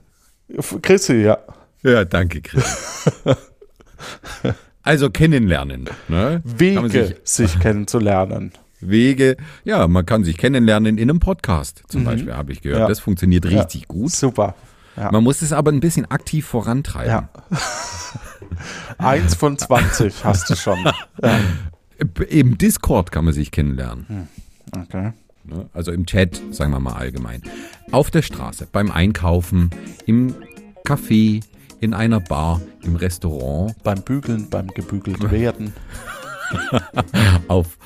Chrissy, 0.81 1.23
ja. 1.23 1.37
Ja, 1.81 2.05
danke, 2.05 2.41
Chrissy. 2.41 3.35
Also 4.83 5.09
kennenlernen. 5.09 5.89
Ne? 6.07 6.41
Wege, 6.43 6.89
sich, 6.89 7.15
sich 7.23 7.59
kennenzulernen. 7.59 8.53
Wege. 8.81 9.37
Ja, 9.63 9.87
man 9.87 10.05
kann 10.05 10.23
sich 10.23 10.37
kennenlernen 10.37 10.97
in 10.97 11.09
einem 11.09 11.19
Podcast 11.19 11.83
zum 11.87 12.03
Beispiel, 12.03 12.33
habe 12.33 12.51
ich 12.51 12.61
gehört. 12.61 12.79
Mhm. 12.79 12.83
Ja. 12.83 12.87
Das 12.87 12.99
funktioniert 12.99 13.45
richtig 13.45 13.87
gut. 13.87 14.11
Super. 14.11 14.55
Ja. 14.97 15.11
Man 15.11 15.23
muss 15.23 15.41
es 15.41 15.53
aber 15.53 15.71
ein 15.71 15.79
bisschen 15.79 16.09
aktiv 16.11 16.45
vorantreiben. 16.45 17.11
Ja. 17.11 17.29
Eins 18.97 19.35
von 19.35 19.57
20 19.57 20.23
hast 20.23 20.49
du 20.49 20.55
schon. 20.55 20.79
Ja. 21.23 21.39
Im 22.29 22.57
Discord 22.57 23.11
kann 23.11 23.25
man 23.25 23.33
sich 23.33 23.51
kennenlernen. 23.51 24.27
Okay. 24.75 25.13
Ne? 25.43 25.69
Also 25.71 25.91
im 25.91 26.07
Chat, 26.07 26.41
sagen 26.49 26.71
wir 26.71 26.79
mal 26.79 26.93
allgemein. 26.93 27.43
Auf 27.91 28.09
der 28.09 28.23
Straße, 28.23 28.67
beim 28.71 28.89
Einkaufen, 28.89 29.69
im 30.07 30.33
Café, 30.83 31.43
in 31.79 31.93
einer 31.93 32.19
Bar, 32.19 32.61
im 32.83 32.95
Restaurant, 32.95 33.75
Beim 33.83 34.01
Bügeln, 34.01 34.49
beim 34.49 34.67
gebügelt 34.67 35.29
werden. 35.31 35.73
auf 37.47 37.77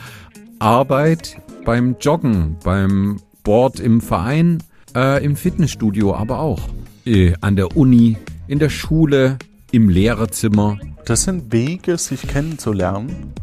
Arbeit, 0.59 1.41
beim 1.65 1.95
Joggen, 1.99 2.57
beim 2.63 3.17
Sport 3.39 3.79
im 3.79 4.01
Verein, 4.01 4.63
äh, 4.95 5.23
im 5.23 5.35
Fitnessstudio, 5.35 6.15
aber 6.15 6.39
auch 6.39 6.69
äh, 7.05 7.33
an 7.41 7.55
der 7.55 7.77
Uni, 7.77 8.17
in 8.47 8.59
der 8.59 8.69
Schule, 8.69 9.37
im 9.71 9.89
Lehrerzimmer. 9.89 10.79
Das 11.05 11.23
sind 11.23 11.51
Wege, 11.51 11.97
sich 11.97 12.21
kennenzulernen. 12.23 13.33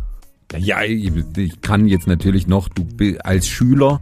Ja, 0.58 0.82
ich 0.82 1.12
ich 1.36 1.60
kann 1.60 1.86
jetzt 1.86 2.06
natürlich 2.06 2.46
noch, 2.46 2.68
du 2.68 2.86
als 3.22 3.46
Schüler 3.46 4.00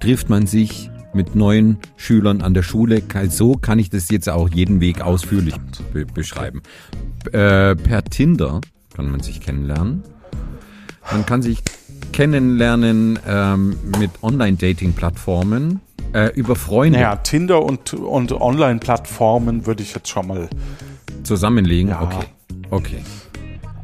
trifft 0.00 0.28
man 0.30 0.46
sich 0.46 0.90
mit 1.12 1.34
neuen 1.34 1.78
Schülern 1.96 2.42
an 2.42 2.54
der 2.54 2.62
Schule. 2.62 3.02
So 3.28 3.56
kann 3.56 3.78
ich 3.78 3.90
das 3.90 4.10
jetzt 4.10 4.28
auch 4.28 4.48
jeden 4.48 4.80
Weg 4.80 5.00
ausführlich 5.00 5.54
be 5.92 6.06
beschreiben. 6.06 6.62
Äh, 7.32 7.76
per 7.76 8.04
Tinder 8.04 8.60
kann 8.94 9.10
man 9.10 9.20
sich 9.20 9.40
kennenlernen. 9.40 10.02
Man 11.10 11.24
kann 11.24 11.42
sich 11.42 11.62
kennenlernen 12.12 13.18
ähm, 13.26 13.76
mit 13.98 14.10
Online-Dating-Plattformen, 14.22 15.80
äh, 16.12 16.32
über 16.34 16.56
Freunde 16.56 16.98
Naja, 16.98 17.16
Tinder 17.16 17.62
und, 17.62 17.94
und 17.94 18.32
Online-Plattformen 18.32 19.66
würde 19.66 19.82
ich 19.82 19.94
jetzt 19.94 20.08
schon 20.08 20.26
mal. 20.26 20.48
zusammenlegen. 21.22 21.90
Ja. 21.90 22.02
Okay, 22.02 22.26
okay. 22.70 23.02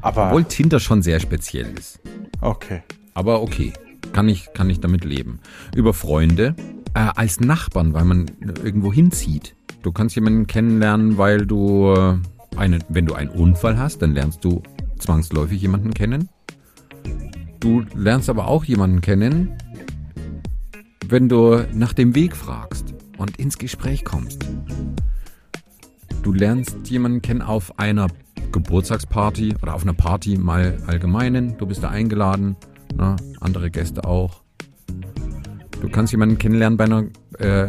Aber 0.00 0.26
Obwohl 0.28 0.44
Tinder 0.44 0.80
schon 0.80 1.02
sehr 1.02 1.20
speziell 1.20 1.72
ist. 1.78 2.00
okay. 2.40 2.82
Aber 3.14 3.42
okay, 3.42 3.72
kann 4.12 4.28
ich, 4.28 4.52
kann 4.54 4.70
ich 4.70 4.80
damit 4.80 5.04
leben. 5.04 5.40
Über 5.76 5.92
Freunde, 5.92 6.54
äh, 6.94 7.00
als 7.14 7.40
Nachbarn, 7.40 7.92
weil 7.92 8.04
man 8.04 8.30
irgendwo 8.64 8.92
hinzieht. 8.92 9.54
Du 9.82 9.92
kannst 9.92 10.14
jemanden 10.14 10.46
kennenlernen, 10.46 11.18
weil 11.18 11.46
du 11.46 11.92
äh, 11.92 12.16
eine, 12.56 12.78
wenn 12.88 13.06
du 13.06 13.14
einen 13.14 13.30
Unfall 13.30 13.78
hast, 13.78 14.00
dann 14.02 14.14
lernst 14.14 14.44
du 14.44 14.62
zwangsläufig 14.98 15.60
jemanden 15.60 15.92
kennen. 15.92 16.28
Du 17.60 17.84
lernst 17.94 18.28
aber 18.28 18.48
auch 18.48 18.64
jemanden 18.64 19.00
kennen, 19.00 19.56
wenn 21.08 21.28
du 21.28 21.64
nach 21.72 21.92
dem 21.92 22.14
Weg 22.14 22.34
fragst 22.34 22.94
und 23.18 23.36
ins 23.38 23.58
Gespräch 23.58 24.04
kommst. 24.04 24.44
Du 26.22 26.32
lernst 26.32 26.88
jemanden 26.88 27.22
kennen 27.22 27.42
auf 27.42 27.78
einer 27.78 28.08
Geburtstagsparty 28.52 29.56
oder 29.62 29.74
auf 29.74 29.82
einer 29.82 29.94
Party 29.94 30.36
mal 30.36 30.76
allgemeinen. 30.86 31.56
Du 31.58 31.66
bist 31.66 31.82
da 31.82 31.88
eingeladen, 31.88 32.56
ne? 32.96 33.16
andere 33.40 33.70
Gäste 33.70 34.04
auch. 34.04 34.42
Du 35.80 35.88
kannst 35.88 36.12
jemanden 36.12 36.38
kennenlernen 36.38 36.76
bei 36.76 36.84
einer, 36.84 37.04
äh, 37.38 37.68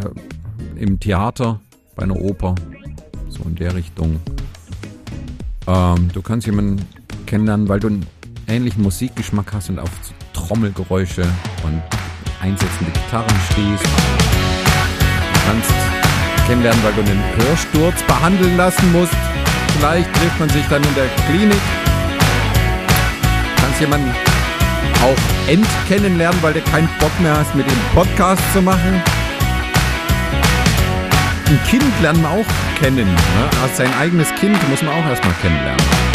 im 0.76 1.00
Theater, 1.00 1.62
bei 1.96 2.04
einer 2.04 2.20
Oper, 2.20 2.56
so 3.30 3.44
in 3.44 3.56
der 3.56 3.74
Richtung. 3.76 4.20
Ähm, 5.66 6.10
du 6.14 6.22
kannst 6.22 6.46
jemanden 6.46 6.86
kennenlernen, 7.26 7.70
weil 7.70 7.80
du 7.80 7.90
ähnlichen 8.48 8.84
Musikgeschmack 8.84 9.54
hast 9.54 9.70
und 9.70 9.80
auf 9.80 9.90
Trommelgeräusche 10.34 11.24
und 11.64 11.82
einsetzende 12.42 12.92
Gitarren 12.92 13.36
stehst. 13.52 13.84
Du 13.84 15.40
kannst 15.48 15.72
kennenlernen, 16.48 16.84
weil 16.84 16.94
du 16.94 17.02
einen 17.02 17.24
Hörsturz 17.38 18.04
behandeln 18.04 18.58
lassen 18.58 18.92
musst. 18.92 19.16
Vielleicht 19.78 20.14
trifft 20.14 20.40
man 20.40 20.50
sich 20.50 20.66
dann 20.70 20.84
in 20.84 20.96
der 20.96 21.08
Klinik. 21.28 21.62
Du 23.56 23.62
kannst 23.62 23.80
jemanden 23.80 24.12
auch 25.04 25.50
end 25.50 25.68
kennenlernen, 25.88 26.42
weil 26.42 26.54
du 26.54 26.62
keinen 26.62 26.90
Bock 27.00 27.18
mehr 27.20 27.38
hast, 27.38 27.56
mit 27.56 27.66
dem 27.66 27.80
Podcast 27.94 28.42
zu 28.54 28.62
machen. 28.62 29.02
Ein 31.46 31.60
Kind 31.70 32.02
lernen 32.02 32.22
wir 32.22 32.30
auch 32.30 32.80
kennen. 32.80 33.06
Ne? 33.06 33.50
Sein 33.76 33.94
eigenes 34.00 34.34
Kind 34.36 34.58
muss 34.70 34.82
man 34.82 34.94
auch 34.94 35.06
erstmal 35.06 35.34
kennenlernen. 35.42 36.13